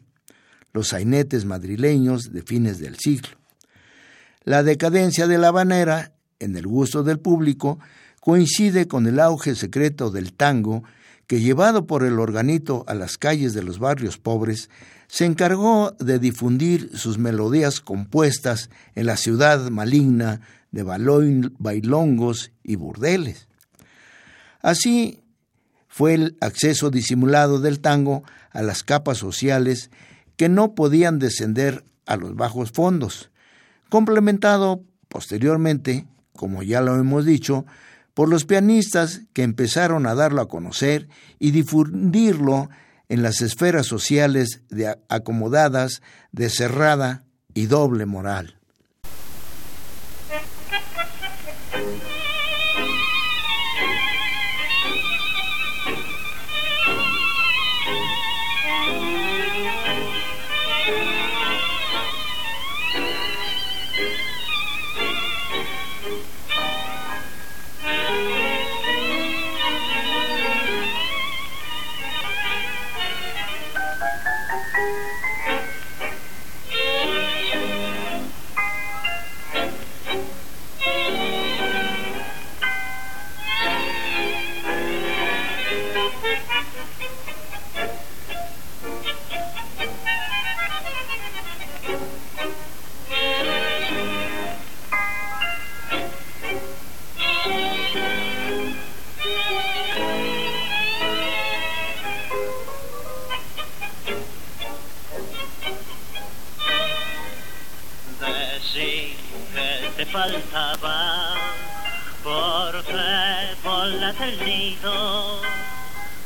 los 0.72 0.88
sainetes 0.88 1.44
madrileños 1.44 2.32
de 2.32 2.42
fines 2.42 2.78
del 2.78 2.96
siglo. 2.96 3.37
La 4.48 4.62
decadencia 4.62 5.26
de 5.26 5.36
la 5.36 5.48
habanera, 5.48 6.12
en 6.38 6.56
el 6.56 6.66
gusto 6.66 7.02
del 7.02 7.18
público, 7.18 7.78
coincide 8.18 8.88
con 8.88 9.06
el 9.06 9.20
auge 9.20 9.54
secreto 9.54 10.10
del 10.10 10.32
tango 10.32 10.84
que, 11.26 11.42
llevado 11.42 11.86
por 11.86 12.02
el 12.02 12.18
organito 12.18 12.82
a 12.88 12.94
las 12.94 13.18
calles 13.18 13.52
de 13.52 13.62
los 13.62 13.78
barrios 13.78 14.16
pobres, 14.16 14.70
se 15.06 15.26
encargó 15.26 15.94
de 16.00 16.18
difundir 16.18 16.96
sus 16.96 17.18
melodías 17.18 17.82
compuestas 17.82 18.70
en 18.94 19.04
la 19.04 19.18
ciudad 19.18 19.68
maligna 19.68 20.40
de 20.70 20.82
bailongos 20.82 22.50
y 22.64 22.76
burdeles. 22.76 23.48
Así 24.62 25.20
fue 25.88 26.14
el 26.14 26.38
acceso 26.40 26.88
disimulado 26.88 27.60
del 27.60 27.80
tango 27.80 28.22
a 28.50 28.62
las 28.62 28.82
capas 28.82 29.18
sociales 29.18 29.90
que 30.38 30.48
no 30.48 30.74
podían 30.74 31.18
descender 31.18 31.84
a 32.06 32.16
los 32.16 32.34
bajos 32.34 32.72
fondos, 32.72 33.30
complementado 33.88 34.82
posteriormente, 35.08 36.06
como 36.34 36.62
ya 36.62 36.80
lo 36.80 36.96
hemos 36.96 37.24
dicho, 37.24 37.64
por 38.14 38.28
los 38.28 38.44
pianistas 38.44 39.22
que 39.32 39.42
empezaron 39.42 40.06
a 40.06 40.14
darlo 40.14 40.40
a 40.42 40.48
conocer 40.48 41.08
y 41.38 41.52
difundirlo 41.52 42.68
en 43.08 43.22
las 43.22 43.40
esferas 43.40 43.86
sociales 43.86 44.62
de 44.68 44.96
acomodadas 45.08 46.02
de 46.32 46.50
cerrada 46.50 47.24
y 47.54 47.66
doble 47.66 48.06
moral. 48.06 48.57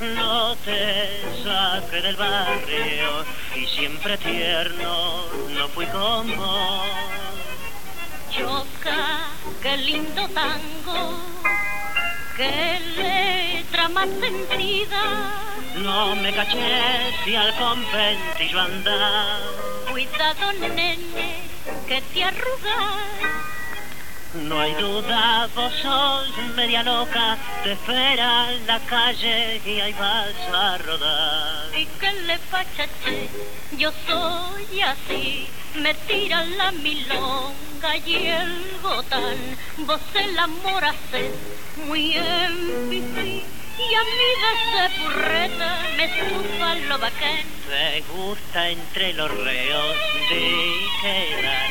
No 0.01 0.57
te 0.57 1.23
saqué 1.45 2.03
del 2.03 2.17
barrio 2.17 3.25
y 3.55 3.67
siempre 3.67 4.19
tierno 4.19 5.27
no 5.51 5.69
fui 5.69 5.87
como. 5.87 6.83
Choca, 8.31 9.29
qué 9.63 9.77
lindo 9.77 10.29
tango, 10.29 11.19
qué 12.37 12.81
letra 12.97 13.89
más 13.89 14.09
sentida. 14.21 15.35
No 15.77 16.17
me 16.17 16.33
caché 16.35 17.15
si 17.25 17.37
al 17.37 17.55
conventillo 17.55 18.61
andar. 18.61 19.41
Cuidado, 19.91 20.53
nene, 20.55 21.37
que 21.87 22.03
te 22.13 22.25
arrugas. 22.25 23.43
No 24.35 24.59
hay 24.59 24.73
duda, 24.75 25.47
vos 25.55 25.73
sos 25.83 26.39
media 26.57 26.83
loca, 26.83 27.37
te 27.63 27.73
espera 27.73 28.53
en 28.53 28.67
la 28.67 28.81
calle 28.81 29.61
y 29.65 29.81
ahí 29.81 29.93
vas 29.93 30.35
a 30.53 30.79
rodar. 30.79 31.79
Y 31.79 31.87
que 31.87 32.13
le 32.27 32.39
facha, 32.39 32.87
che, 33.05 33.29
yo 33.77 33.93
soy 34.07 34.81
así, 34.81 35.49
me 35.77 35.95
tira 35.95 36.45
la 36.45 36.73
milonga 36.73 37.97
y 38.05 38.27
el 38.27 38.79
botán, 38.83 39.37
vos 39.79 40.01
el 40.15 40.39
amor 40.39 40.85
haces 40.85 41.33
muy 41.87 42.17
en 42.17 42.91
pipí. 42.91 43.45
Y 43.79 43.95
a 43.95 44.05
mí 44.05 44.29
de 44.43 44.51
ese 44.55 45.01
purreta 45.01 45.83
me 45.97 46.05
estufa 46.05 46.75
lo 46.75 46.99
bacán. 46.99 47.45
Te 47.69 48.03
gusta 48.13 48.69
entre 48.71 49.13
los 49.15 49.31
reos 49.31 49.97
de 50.31 50.75
quedar 51.01 51.71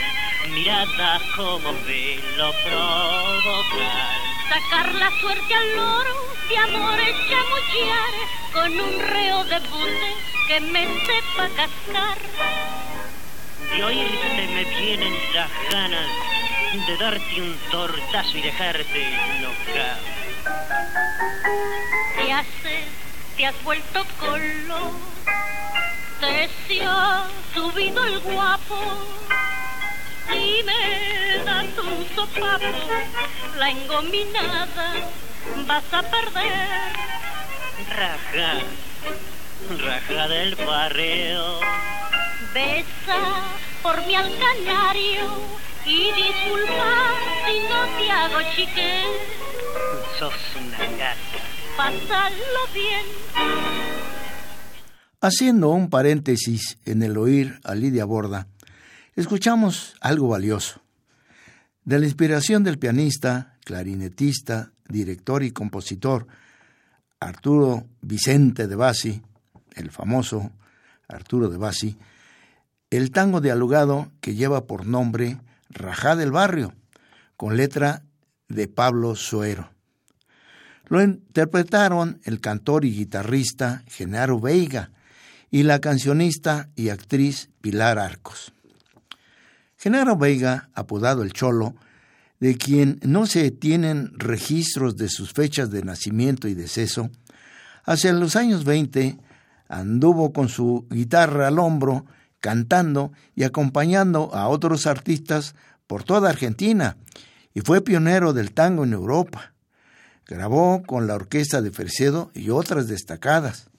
miradas 0.50 1.22
como 1.36 1.74
velo 1.86 2.54
provocar. 2.64 4.21
Sacar 4.52 4.94
la 4.96 5.10
suerte 5.22 5.56
al 5.56 5.76
loro, 5.78 6.14
de 6.50 6.58
amores 6.58 7.16
chamuchear, 7.30 8.14
con 8.52 8.80
un 8.82 9.00
reo 9.00 9.46
de 9.46 9.60
bute 9.60 10.14
que 10.46 10.60
me 10.60 10.86
sepa 11.06 11.48
cascar. 11.56 12.18
De 13.74 13.82
oírte 13.82 14.48
me 14.54 14.66
vienen 14.66 15.16
las 15.34 15.50
ganas 15.72 16.10
de 16.86 16.98
darte 16.98 17.42
un 17.42 17.58
tortazo 17.72 18.38
y 18.38 18.42
dejarte 18.42 19.18
loca. 19.40 20.00
Te 22.18 22.34
haces, 22.34 22.88
te 23.38 23.46
has 23.46 23.64
vuelto 23.64 24.06
colo, 24.20 24.92
te 26.20 26.50
se 26.68 26.84
ha 26.84 27.26
subido 27.54 28.04
el 28.04 28.20
guapo 28.20 29.08
y 30.30 30.62
me 30.64 31.44
das 31.46 31.68
un 31.78 32.06
sopapo, 32.16 32.66
la 33.58 33.70
engominada 33.70 34.94
vas 35.68 35.94
a 35.94 36.02
perder. 36.04 36.94
Raja, 37.90 38.60
raja 39.86 40.28
del 40.28 40.56
barrio. 40.56 41.60
Besa 42.54 43.44
por 43.82 44.06
mi 44.06 44.16
al 44.16 44.32
canario 44.38 45.22
y 45.86 46.12
disculpa 46.12 47.14
si 47.46 47.60
no 47.70 47.98
te 47.98 48.12
hago 48.12 48.40
chique. 48.56 49.04
Sos 50.20 50.34
una 50.60 50.78
gata. 50.98 51.18
Pásalo 51.78 52.68
bien. 52.74 53.06
Haciendo 55.22 55.70
un 55.70 55.90
paréntesis 55.90 56.78
en 56.86 57.04
el 57.04 57.18
oír 57.18 57.60
a 57.64 57.76
Lidia 57.76 58.06
Borda, 58.06 58.48
escuchamos 59.16 59.96
algo 60.02 60.28
valioso. 60.28 60.81
De 61.84 61.98
la 61.98 62.06
inspiración 62.06 62.64
del 62.64 62.78
pianista, 62.78 63.58
clarinetista, 63.66 64.72
director 64.88 65.42
y 65.42 65.52
compositor 65.52 66.28
Arturo 67.20 67.88
Vicente 68.02 68.68
de 68.68 68.76
Bassi, 68.76 69.22
el 69.74 69.90
famoso 69.90 70.52
Arturo 71.08 71.50
de 71.50 71.58
Bassi, 71.58 71.98
el 72.92 73.12
tango 73.12 73.42
dialogado 73.42 74.12
que 74.22 74.36
lleva 74.36 74.68
por 74.68 74.86
nombre 74.86 75.40
Rajá 75.70 76.16
del 76.16 76.32
Barrio, 76.32 76.76
con 77.36 77.58
letra 77.58 78.04
de 78.48 78.68
Pablo 78.68 79.16
Suero. 79.16 79.72
Lo 80.86 81.02
interpretaron 81.02 82.20
el 82.26 82.42
cantor 82.42 82.86
y 82.86 82.94
guitarrista 82.94 83.84
Genaro 83.88 84.40
Veiga 84.40 84.92
y 85.50 85.64
la 85.64 85.80
cancionista 85.80 86.70
y 86.76 86.90
actriz 86.90 87.50
Pilar 87.62 87.98
Arcos. 87.98 88.54
Genaro 89.82 90.16
Veiga, 90.16 90.70
apodado 90.76 91.24
el 91.24 91.34
Cholo, 91.34 91.74
de 92.40 92.56
quien 92.56 93.00
no 93.02 93.26
se 93.26 93.50
tienen 93.50 94.12
registros 94.16 94.96
de 94.96 95.10
sus 95.10 95.34
fechas 95.34 95.72
de 95.72 95.82
nacimiento 95.82 96.48
y 96.48 96.54
deceso, 96.54 97.10
hacia 97.84 98.14
los 98.14 98.36
años 98.36 98.64
20 98.64 99.18
anduvo 99.70 100.34
con 100.34 100.50
su 100.50 100.86
guitarra 100.92 101.48
al 101.48 101.58
hombro, 101.58 102.06
cantando 102.40 103.12
y 103.34 103.42
acompañando 103.42 104.30
a 104.36 104.50
otros 104.50 104.86
artistas 104.86 105.56
por 105.88 106.04
toda 106.04 106.30
Argentina, 106.30 106.98
y 107.56 107.62
fue 107.62 107.82
pionero 107.82 108.34
del 108.34 108.52
tango 108.52 108.84
en 108.84 108.94
Europa. 108.94 109.54
Grabó 110.28 110.84
con 110.84 111.08
la 111.08 111.16
orquesta 111.16 111.60
de 111.60 111.72
Fresedo 111.72 112.30
y 112.36 112.52
otras 112.52 112.88
destacadas. 112.88 113.72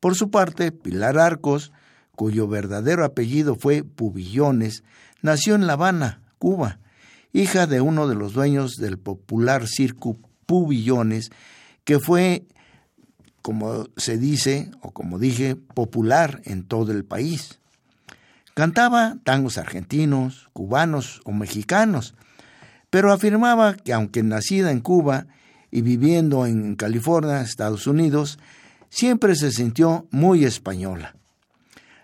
Por 0.00 0.14
su 0.14 0.30
parte, 0.30 0.72
Pilar 0.72 1.18
Arcos 1.18 1.70
cuyo 2.16 2.46
verdadero 2.46 3.04
apellido 3.04 3.56
fue 3.56 3.84
Pubillones, 3.84 4.84
nació 5.22 5.54
en 5.54 5.66
La 5.66 5.74
Habana, 5.74 6.20
Cuba, 6.38 6.78
hija 7.32 7.66
de 7.66 7.80
uno 7.80 8.08
de 8.08 8.14
los 8.14 8.34
dueños 8.34 8.76
del 8.76 8.98
popular 8.98 9.66
circo 9.66 10.18
Pubillones, 10.46 11.30
que 11.84 11.98
fue, 11.98 12.44
como 13.40 13.86
se 13.96 14.18
dice, 14.18 14.70
o 14.82 14.90
como 14.90 15.18
dije, 15.18 15.56
popular 15.56 16.42
en 16.44 16.64
todo 16.64 16.92
el 16.92 17.04
país. 17.04 17.58
Cantaba 18.54 19.16
tangos 19.24 19.56
argentinos, 19.56 20.50
cubanos 20.52 21.22
o 21.24 21.32
mexicanos, 21.32 22.14
pero 22.90 23.10
afirmaba 23.10 23.74
que 23.74 23.94
aunque 23.94 24.22
nacida 24.22 24.70
en 24.70 24.80
Cuba 24.80 25.26
y 25.70 25.80
viviendo 25.80 26.44
en 26.44 26.76
California, 26.76 27.40
Estados 27.40 27.86
Unidos, 27.86 28.38
siempre 28.90 29.34
se 29.36 29.50
sintió 29.50 30.06
muy 30.10 30.44
española 30.44 31.14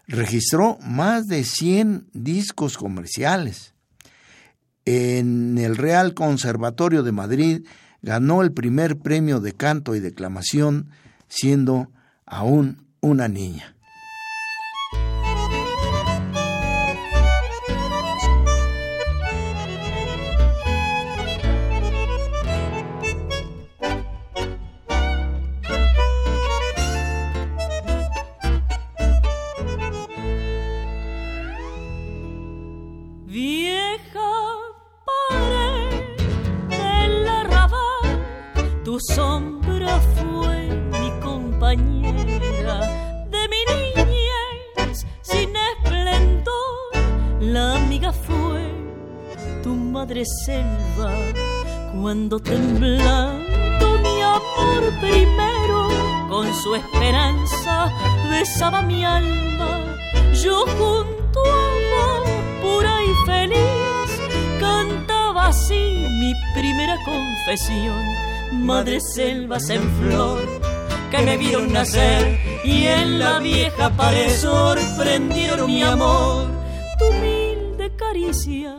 registró 0.09 0.79
más 0.83 1.27
de 1.27 1.45
100 1.45 2.09
discos 2.13 2.77
comerciales. 2.77 3.75
En 4.85 5.59
el 5.59 5.77
Real 5.77 6.15
Conservatorio 6.15 7.03
de 7.03 7.13
Madrid 7.13 7.67
ganó 8.01 8.43
el 8.43 8.53
primer 8.53 8.99
premio 8.99 9.41
de 9.41 9.53
canto 9.53 9.95
y 9.95 10.01
declamación 10.01 10.89
siendo 11.29 11.93
aún 12.25 12.87
una 13.01 13.29
niña. 13.29 13.77
Selva 50.07 51.13
cuando 52.01 52.39
temblando 52.39 53.99
mi 53.99 54.23
amor 54.23 54.93
primero 55.01 55.89
con 56.29 56.47
su 56.55 56.77
esperanza 56.77 57.93
besaba 58.31 58.81
mi 58.83 59.05
alma 59.05 59.97
yo 60.33 60.65
junto 60.79 61.41
a 61.41 61.67
vos 61.91 62.29
pura 62.63 63.03
y 63.03 63.27
feliz 63.27 64.21
cantaba 64.61 65.49
así 65.49 66.07
mi 66.21 66.33
primera 66.55 66.97
confesión. 67.05 68.05
Madre 68.53 69.01
selvas 69.01 69.69
en 69.69 69.83
flor 69.99 70.41
que 71.11 71.19
me 71.19 71.37
vieron 71.37 71.73
nacer 71.73 72.39
y 72.65 72.87
en 72.87 73.19
la 73.19 73.41
vieja 73.41 73.91
pared 73.91 74.31
sorprendieron 74.31 75.67
mi 75.67 75.83
amor. 75.83 76.47
Tu 76.99 77.05
humilde 77.07 77.91
caricia 77.97 78.79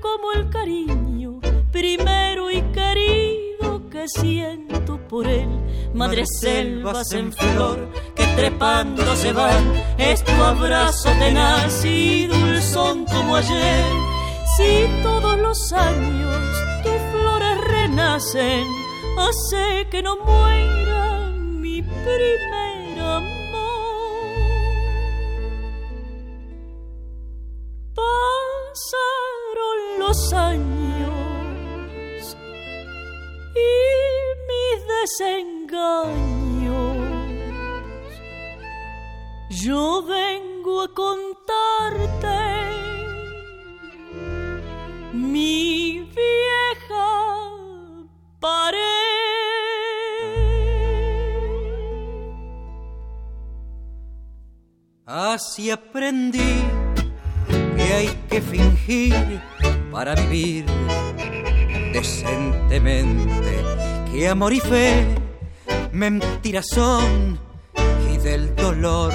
como 0.00 0.32
el 0.32 0.48
cariño 0.50 1.40
primero 1.70 2.50
y 2.50 2.62
querido 2.72 3.88
que 3.90 4.06
siento 4.08 4.98
por 5.08 5.26
él. 5.26 5.48
Madre 5.94 6.24
selvas 6.40 7.12
en 7.12 7.32
flor 7.32 7.88
que 8.14 8.24
trepando 8.36 9.16
se 9.16 9.32
van, 9.32 9.72
es 9.96 10.22
tu 10.24 10.32
abrazo 10.32 11.10
tenaz 11.18 11.84
y 11.84 12.26
dulzón 12.26 13.04
como 13.06 13.36
ayer. 13.36 13.84
Si 14.56 14.86
todos 15.02 15.38
los 15.38 15.72
años 15.72 16.36
tus 16.82 17.00
flores 17.12 17.60
renacen, 17.68 18.66
hace 19.18 19.86
que 19.90 20.02
no 20.02 20.16
muera 20.16 21.30
mi 21.36 21.82
primer 21.82 22.67
los 30.18 30.32
años 30.32 31.14
y 33.54 33.70
mis 34.48 34.78
desengaños. 35.18 36.16
Yo 39.50 40.02
vengo 40.02 40.82
a 40.82 40.88
contarte 40.94 42.38
mi 45.12 46.00
vieja 46.00 47.08
pared. 48.40 48.78
Así 55.06 55.70
aprendí 55.70 56.62
que 57.76 57.82
hay 57.94 58.08
que 58.28 58.40
fingir 58.42 59.40
para 59.90 60.14
vivir 60.14 60.64
decentemente, 61.92 63.62
que 64.10 64.28
amor 64.28 64.52
y 64.52 64.60
fe 64.60 65.06
mentiras 65.92 66.66
son 66.68 67.38
y 68.12 68.18
del 68.18 68.54
dolor 68.54 69.12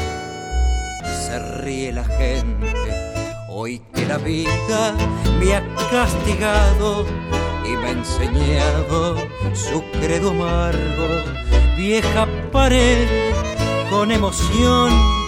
se 1.04 1.40
ríe 1.62 1.92
la 1.94 2.06
gente. 2.06 2.74
Hoy 3.50 3.82
que 3.94 4.06
la 4.06 4.18
vida 4.18 4.96
me 5.40 5.56
ha 5.56 5.64
castigado 5.92 7.06
y 7.66 7.70
me 7.78 7.88
ha 7.88 7.92
enseñado 7.92 9.16
su 9.54 9.84
credo 10.00 10.32
amargo, 10.32 11.08
vieja 11.78 12.28
pared 12.52 13.08
con 13.90 14.12
emoción. 14.12 15.23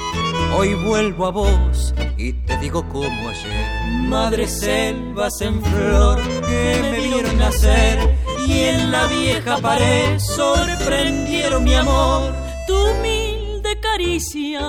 Hoy 0.54 0.74
vuelvo 0.74 1.26
a 1.26 1.32
vos 1.32 1.94
y 2.18 2.34
te 2.34 2.58
digo 2.58 2.88
como 2.90 3.30
ayer. 3.30 3.86
Madre 4.08 4.48
selvas 4.48 5.42
en 5.42 5.62
flor 5.62 6.22
que 6.22 6.80
me 6.82 7.00
vieron 7.02 7.38
nacer 7.38 8.18
y 8.48 8.62
en 8.64 8.92
la 8.92 9.08
vieja 9.08 9.58
pared 9.58 10.20
sorprendieron 10.20 11.64
mi 11.64 11.74
amor. 11.74 12.34
Tu 12.68 12.76
humilde 12.76 13.80
caricia 13.82 14.62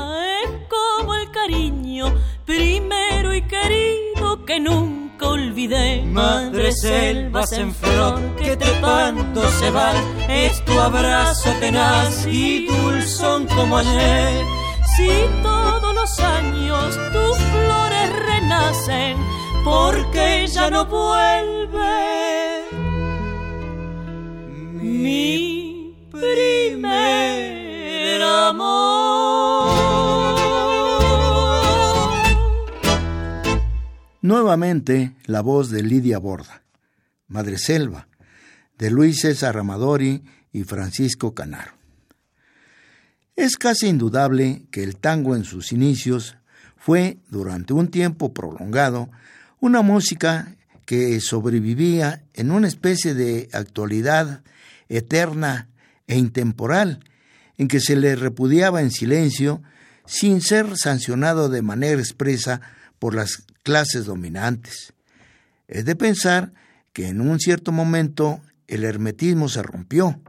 es 0.42 0.50
como 0.68 1.14
el 1.14 1.30
cariño 1.30 2.14
primero 2.44 3.34
y 3.34 3.42
querido 3.42 4.44
que 4.44 4.58
nunca 4.60 5.28
olvidé. 5.28 6.02
Madre 6.02 6.72
selvas 6.72 7.52
en 7.52 7.74
flor 7.74 8.20
que 8.36 8.56
trepando 8.56 9.48
se 9.50 9.70
van, 9.70 9.96
es 10.28 10.64
tu 10.64 10.72
abrazo 10.78 11.50
tenaz 11.60 12.26
y 12.26 12.66
dulzón 12.66 13.46
como 13.46 13.78
ayer. 13.78 14.55
Si 14.96 15.08
todos 15.42 15.94
los 15.94 16.18
años 16.20 16.98
tus 17.12 17.36
flores 17.36 18.10
renacen, 18.24 19.18
porque 19.62 20.46
ya 20.46 20.70
no 20.70 20.86
vuelve 20.86 22.64
mi 24.72 25.94
primer 26.10 28.22
amor. 28.22 29.76
Nuevamente 34.22 35.14
la 35.26 35.42
voz 35.42 35.68
de 35.68 35.82
Lidia 35.82 36.18
Borda, 36.18 36.62
Madre 37.28 37.58
Selva, 37.58 38.08
de 38.78 38.90
Luis 38.90 39.20
César 39.20 39.58
Amadori 39.58 40.24
y 40.52 40.64
Francisco 40.64 41.34
Canaro. 41.34 41.75
Es 43.36 43.58
casi 43.58 43.88
indudable 43.88 44.64
que 44.70 44.82
el 44.82 44.96
tango 44.96 45.36
en 45.36 45.44
sus 45.44 45.70
inicios 45.70 46.36
fue, 46.78 47.18
durante 47.28 47.74
un 47.74 47.88
tiempo 47.88 48.32
prolongado, 48.32 49.10
una 49.60 49.82
música 49.82 50.56
que 50.86 51.20
sobrevivía 51.20 52.24
en 52.32 52.50
una 52.50 52.66
especie 52.66 53.12
de 53.12 53.50
actualidad 53.52 54.42
eterna 54.88 55.68
e 56.06 56.16
intemporal, 56.16 57.00
en 57.58 57.68
que 57.68 57.80
se 57.80 57.96
le 57.96 58.16
repudiaba 58.16 58.80
en 58.80 58.90
silencio 58.90 59.62
sin 60.06 60.40
ser 60.40 60.78
sancionado 60.78 61.50
de 61.50 61.60
manera 61.60 62.00
expresa 62.00 62.62
por 62.98 63.14
las 63.14 63.44
clases 63.62 64.06
dominantes. 64.06 64.94
Es 65.68 65.84
de 65.84 65.96
pensar 65.96 66.52
que 66.94 67.08
en 67.08 67.20
un 67.20 67.38
cierto 67.38 67.72
momento 67.72 68.40
el 68.68 68.84
hermetismo 68.84 69.48
se 69.48 69.62
rompió. 69.62 70.20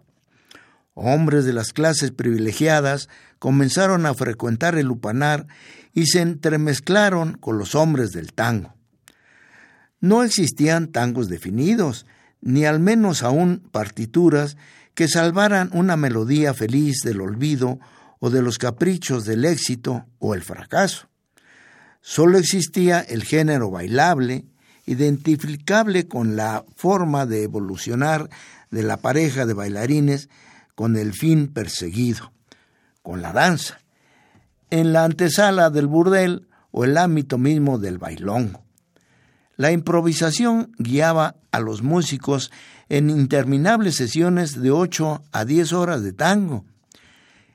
Hombres 1.00 1.46
de 1.46 1.54
las 1.54 1.74
clases 1.74 2.10
privilegiadas 2.10 3.08
comenzaron 3.38 4.08
a 4.08 4.16
frecuentar 4.16 4.76
el 4.80 4.88
lupanar 4.88 5.46
y 5.94 6.08
se 6.08 6.22
entremezclaron 6.22 7.34
con 7.34 7.60
los 7.60 7.76
hombres 7.76 8.14
del 8.14 8.34
tango. 8.34 8.74
No 10.00 10.24
existían 10.24 10.88
tangos 10.88 11.30
definidos, 11.30 12.08
ni 12.42 12.66
al 12.66 12.80
menos 12.80 13.22
aún 13.22 13.62
partituras 13.72 14.58
que 14.96 15.08
salvaran 15.08 15.70
una 15.72 15.98
melodía 15.98 16.56
feliz 16.56 17.02
del 17.04 17.22
olvido 17.22 17.80
o 18.18 18.32
de 18.32 18.42
los 18.42 18.58
caprichos 18.58 19.26
del 19.26 19.46
éxito 19.46 20.08
o 20.18 20.34
el 20.34 20.42
fracaso. 20.42 21.10
Solo 22.02 22.40
existía 22.40 23.02
el 23.02 23.24
género 23.24 23.70
bailable, 23.70 24.46
identificable 24.88 26.08
con 26.08 26.36
la 26.36 26.66
forma 26.76 27.28
de 27.28 27.44
evolucionar 27.44 28.32
de 28.72 28.82
la 28.82 28.98
pareja 28.98 29.46
de 29.46 29.54
bailarines 29.54 30.30
con 30.78 30.96
el 30.96 31.14
fin 31.14 31.48
perseguido, 31.48 32.32
con 33.02 33.24
la 33.24 33.34
danza, 33.34 33.80
en 34.70 34.94
la 34.94 35.06
antesala 35.06 35.72
del 35.72 35.88
burdel 35.88 36.48
o 36.70 36.86
el 36.86 37.00
ámbito 37.00 37.40
mismo 37.40 37.80
del 37.80 37.98
bailongo. 37.98 38.64
La 39.56 39.72
improvisación 39.72 40.72
guiaba 40.78 41.38
a 41.52 41.62
los 41.62 41.82
músicos 41.82 42.52
en 42.90 43.10
interminables 43.10 43.96
sesiones 43.96 44.62
de 44.62 44.70
ocho 44.70 45.24
a 45.32 45.46
diez 45.46 45.74
horas 45.74 46.04
de 46.04 46.14
tango. 46.14 46.64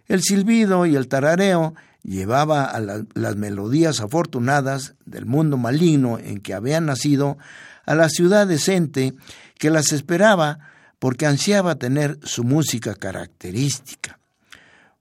El 0.08 0.20
silbido 0.20 0.84
y 0.84 0.96
el 0.96 1.06
tarareo 1.06 1.76
llevaba 2.02 2.64
a 2.64 2.80
la, 2.80 3.04
las 3.14 3.36
melodías 3.36 4.00
afortunadas 4.00 4.96
del 5.06 5.26
mundo 5.26 5.56
maligno 5.56 6.18
en 6.18 6.40
que 6.40 6.54
habían 6.54 6.86
nacido 6.86 7.38
a 7.86 7.94
la 7.94 8.08
ciudad 8.08 8.48
decente 8.48 9.14
que 9.60 9.70
las 9.70 9.92
esperaba 9.92 10.71
porque 11.02 11.26
ansiaba 11.26 11.74
tener 11.74 12.16
su 12.22 12.44
música 12.44 12.94
característica. 12.94 14.20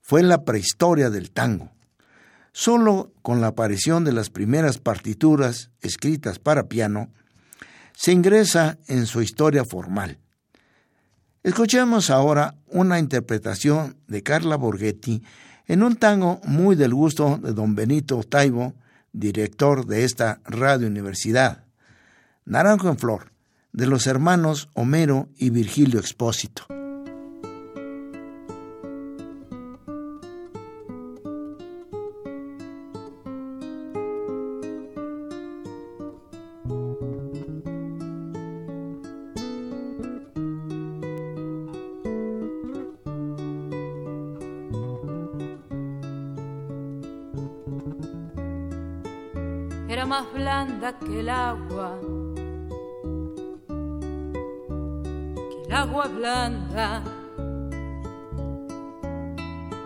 Fue 0.00 0.24
la 0.24 0.42
prehistoria 0.44 1.10
del 1.10 1.30
tango. 1.30 1.70
Solo 2.50 3.12
con 3.22 3.40
la 3.40 3.46
aparición 3.46 4.02
de 4.02 4.10
las 4.10 4.28
primeras 4.28 4.78
partituras 4.78 5.70
escritas 5.80 6.40
para 6.40 6.64
piano, 6.64 7.12
se 7.92 8.10
ingresa 8.10 8.78
en 8.88 9.06
su 9.06 9.22
historia 9.22 9.64
formal. 9.64 10.18
Escuchemos 11.44 12.10
ahora 12.10 12.56
una 12.66 12.98
interpretación 12.98 13.96
de 14.08 14.24
Carla 14.24 14.56
Borghetti 14.56 15.22
en 15.68 15.84
un 15.84 15.94
tango 15.94 16.40
muy 16.42 16.74
del 16.74 16.94
gusto 16.94 17.38
de 17.40 17.52
don 17.52 17.76
Benito 17.76 18.24
Taibo, 18.24 18.74
director 19.12 19.86
de 19.86 20.02
esta 20.02 20.40
radio 20.46 20.88
universidad, 20.88 21.64
Naranjo 22.44 22.88
en 22.88 22.98
Flor, 22.98 23.31
de 23.72 23.86
los 23.86 24.06
hermanos 24.06 24.68
Homero 24.74 25.28
y 25.36 25.50
Virgilio 25.50 26.00
Expósito. 26.00 26.66
era 49.92 50.06
más 50.06 50.32
blanda 50.32 50.98
que 50.98 51.20
el 51.20 51.28
agua, 51.28 52.00
agua 55.92 56.08
blanda, 56.08 57.02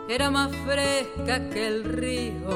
era 0.08 0.30
más 0.30 0.54
fresca 0.64 1.50
que 1.50 1.66
el 1.66 1.82
río. 1.82 2.54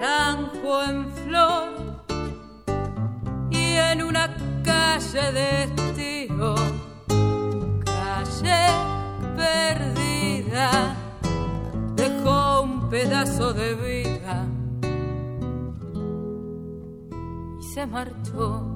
Naranjo 0.00 0.82
en 0.82 1.10
flor 1.10 1.68
y 3.50 3.74
en 3.90 4.02
una 4.02 4.34
calle 4.64 5.32
de 5.32 5.64
estío, 5.64 6.54
calle 7.84 8.62
perdida 9.36 10.96
dejó 11.96 12.62
un 12.62 12.88
pedazo 12.88 13.52
de 13.52 13.74
vida 13.74 14.46
se 17.74 17.86
marchó. 17.86 18.75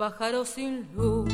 pájaro 0.00 0.46
sin 0.46 0.88
luz. 0.96 1.28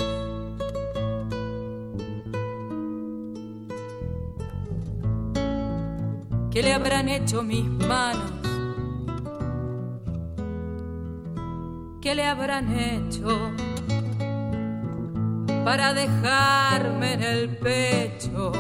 ¿Qué 6.50 6.62
le 6.64 6.72
habrán 6.72 7.08
hecho 7.08 7.44
mis 7.44 7.64
manos? 7.64 8.32
¿Qué 12.00 12.16
le 12.16 12.24
habrán 12.26 12.76
hecho 12.76 13.52
para 15.64 15.94
dejarme 15.94 17.12
en 17.12 17.22
el 17.22 17.56
pecho 17.58 18.50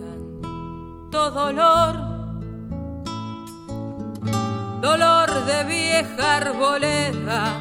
tanto 0.00 1.30
dolor? 1.30 2.09
Dolor 4.80 5.44
de 5.44 5.64
vieja 5.64 6.36
arboleda, 6.36 7.60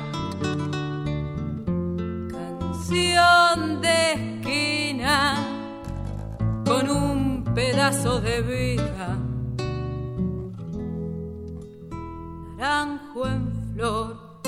canción 2.31 3.81
de 3.81 4.13
esquina 4.13 5.35
con 6.65 6.89
un 6.89 7.43
pedazo 7.53 8.21
de 8.21 8.41
vida 8.41 9.17
naranjo 12.59 13.27
en 13.27 13.73
flor. 13.73 14.41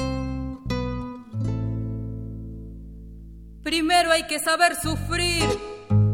Primero 3.63 4.11
hay 4.11 4.23
que 4.27 4.39
saber 4.39 4.75
sufrir, 4.75 5.43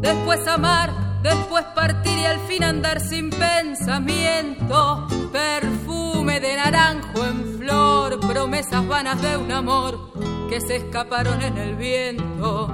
después 0.00 0.46
amar, 0.46 1.20
después 1.22 1.64
partir 1.74 2.18
y 2.18 2.24
al 2.24 2.40
fin 2.40 2.64
andar 2.64 3.00
sin 3.00 3.30
pensamiento. 3.30 5.06
Perfume 5.32 6.07
de 6.28 6.56
naranjo 6.56 7.24
en 7.24 7.58
flor, 7.58 8.20
promesas 8.20 8.86
vanas 8.86 9.20
de 9.22 9.38
un 9.38 9.50
amor 9.50 10.12
que 10.50 10.60
se 10.60 10.76
escaparon 10.76 11.40
en 11.40 11.56
el 11.56 11.74
viento. 11.74 12.68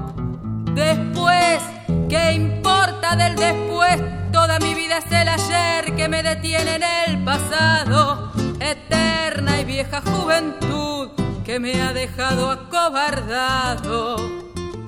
Después, 0.74 1.62
¿qué 2.08 2.32
importa 2.32 3.14
del 3.14 3.36
después? 3.36 4.02
Toda 4.32 4.58
mi 4.58 4.74
vida 4.74 4.98
es 4.98 5.12
el 5.12 5.28
ayer 5.28 5.94
que 5.94 6.08
me 6.08 6.22
detiene 6.24 6.74
en 6.74 6.82
el 7.06 7.24
pasado 7.24 8.32
eterna 8.60 9.60
y 9.60 9.64
vieja 9.64 10.02
juventud 10.02 11.10
que 11.44 11.60
me 11.60 11.80
ha 11.80 11.92
dejado 11.92 12.50
acobardado 12.50 14.16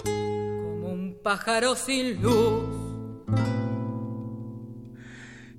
como 0.04 0.88
un 0.88 1.16
pájaro 1.22 1.76
sin 1.76 2.20
luz. 2.20 2.64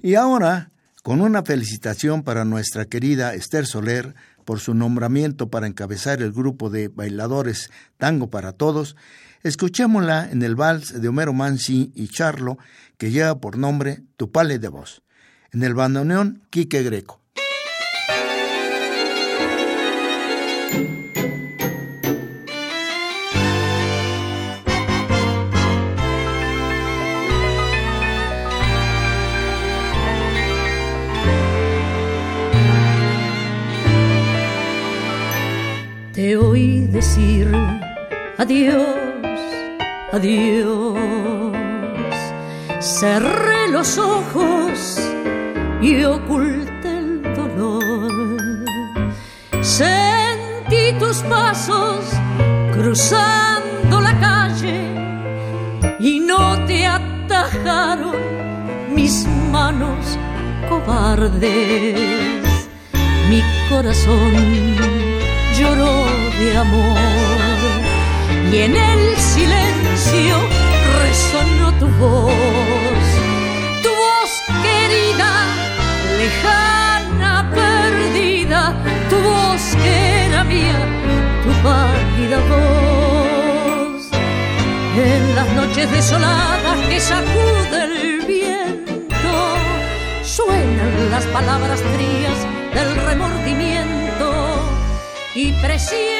Y 0.04 0.14
ahora, 0.16 0.72
con 1.08 1.22
una 1.22 1.42
felicitación 1.42 2.22
para 2.22 2.44
nuestra 2.44 2.84
querida 2.84 3.34
Esther 3.34 3.66
Soler 3.66 4.14
por 4.44 4.60
su 4.60 4.74
nombramiento 4.74 5.50
para 5.50 5.66
encabezar 5.66 6.22
el 6.22 6.34
grupo 6.34 6.70
de 6.70 6.90
bailadores 6.90 7.72
Tango 7.96 8.30
para 8.30 8.52
Todos, 8.52 8.98
escuchémosla 9.42 10.30
en 10.30 10.44
el 10.44 10.58
vals 10.58 11.02
de 11.02 11.08
Homero 11.08 11.32
Mansi 11.32 11.94
y 11.96 12.10
Charlo, 12.10 12.58
que 12.98 13.10
lleva 13.10 13.40
por 13.40 13.58
nombre 13.58 14.02
Tupale 14.18 14.60
de 14.60 14.68
Voz. 14.68 15.02
En 15.54 15.64
el 15.64 15.76
bandoneón, 15.76 16.42
Quique 16.50 16.84
Greco. 16.84 17.22
Te 36.28 36.36
oí 36.36 36.86
decir 36.88 37.48
adiós, 38.38 39.40
adiós. 40.12 40.98
Cerré 42.82 43.70
los 43.72 43.98
ojos 43.98 45.00
y 45.82 46.04
oculté 46.04 46.98
el 46.98 47.24
dolor. 47.34 48.66
Sentí 49.62 50.92
tus 51.00 51.20
pasos 51.30 52.04
cruzando 52.74 54.02
la 54.02 54.20
calle 54.20 54.82
y 55.98 56.20
no 56.20 56.66
te 56.66 56.88
atajaron 56.88 58.18
mis 58.94 59.26
manos 59.50 60.18
cobardes. 60.68 61.96
Mi 63.30 63.42
corazón 63.70 64.34
lloró 65.58 66.07
de 66.40 66.58
amor. 66.58 66.98
Y 68.52 68.58
en 68.58 68.76
el 68.76 69.18
silencio 69.18 70.36
resonó 71.02 71.74
tu 71.80 71.88
voz, 72.00 73.06
tu 73.84 73.90
voz 73.90 74.32
querida, 74.64 75.32
lejana, 76.18 77.50
perdida, 77.54 78.74
tu 79.10 79.18
voz 79.18 79.62
que 79.84 80.26
era 80.28 80.44
mía, 80.44 80.80
tu 81.44 81.52
pálida 81.64 82.40
voz. 82.50 84.10
En 84.96 85.36
las 85.36 85.50
noches 85.54 85.92
desoladas 85.92 86.80
que 86.90 87.00
sacude 87.00 87.84
el 87.84 88.26
viento, 88.26 89.34
suenan 90.24 91.12
las 91.12 91.26
palabras 91.26 91.80
frías 91.96 92.40
del 92.74 92.96
remordimiento. 93.06 93.88
Y 95.36 95.54
habrás 95.54 96.17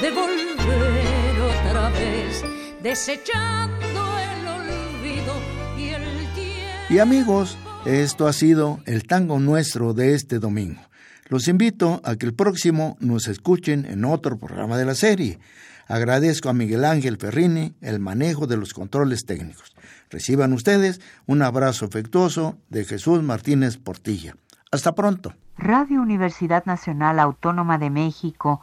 de 0.00 0.10
volver 0.12 1.40
otra 1.40 1.90
vez, 1.90 2.44
desechando 2.82 4.18
el 4.18 4.46
olvido 4.46 5.34
y 5.76 5.88
el 5.88 6.02
tiempo. 6.34 6.86
Y 6.88 6.98
amigos, 7.00 7.58
esto 7.84 8.28
ha 8.28 8.32
sido 8.32 8.78
el 8.86 9.04
tango 9.08 9.40
nuestro 9.40 9.94
de 9.94 10.14
este 10.14 10.38
domingo. 10.38 10.80
Los 11.28 11.48
invito 11.48 12.00
a 12.04 12.14
que 12.14 12.26
el 12.26 12.34
próximo 12.34 12.96
nos 13.00 13.26
escuchen 13.26 13.86
en 13.86 14.04
otro 14.04 14.38
programa 14.38 14.78
de 14.78 14.84
la 14.84 14.94
serie. 14.94 15.40
Agradezco 15.88 16.48
a 16.48 16.54
Miguel 16.54 16.84
Ángel 16.84 17.16
Ferrini 17.16 17.74
el 17.80 17.98
manejo 17.98 18.46
de 18.46 18.56
los 18.56 18.74
controles 18.74 19.24
técnicos. 19.26 19.74
Reciban 20.10 20.52
ustedes 20.52 21.00
un 21.26 21.42
abrazo 21.42 21.86
afectuoso 21.86 22.56
de 22.68 22.84
Jesús 22.84 23.22
Martínez 23.22 23.78
Portilla. 23.78 24.36
Hasta 24.70 24.94
pronto. 24.94 25.34
Radio 25.56 26.00
Universidad 26.00 26.64
Nacional 26.66 27.18
Autónoma 27.18 27.78
de 27.78 27.90
México 27.90 28.62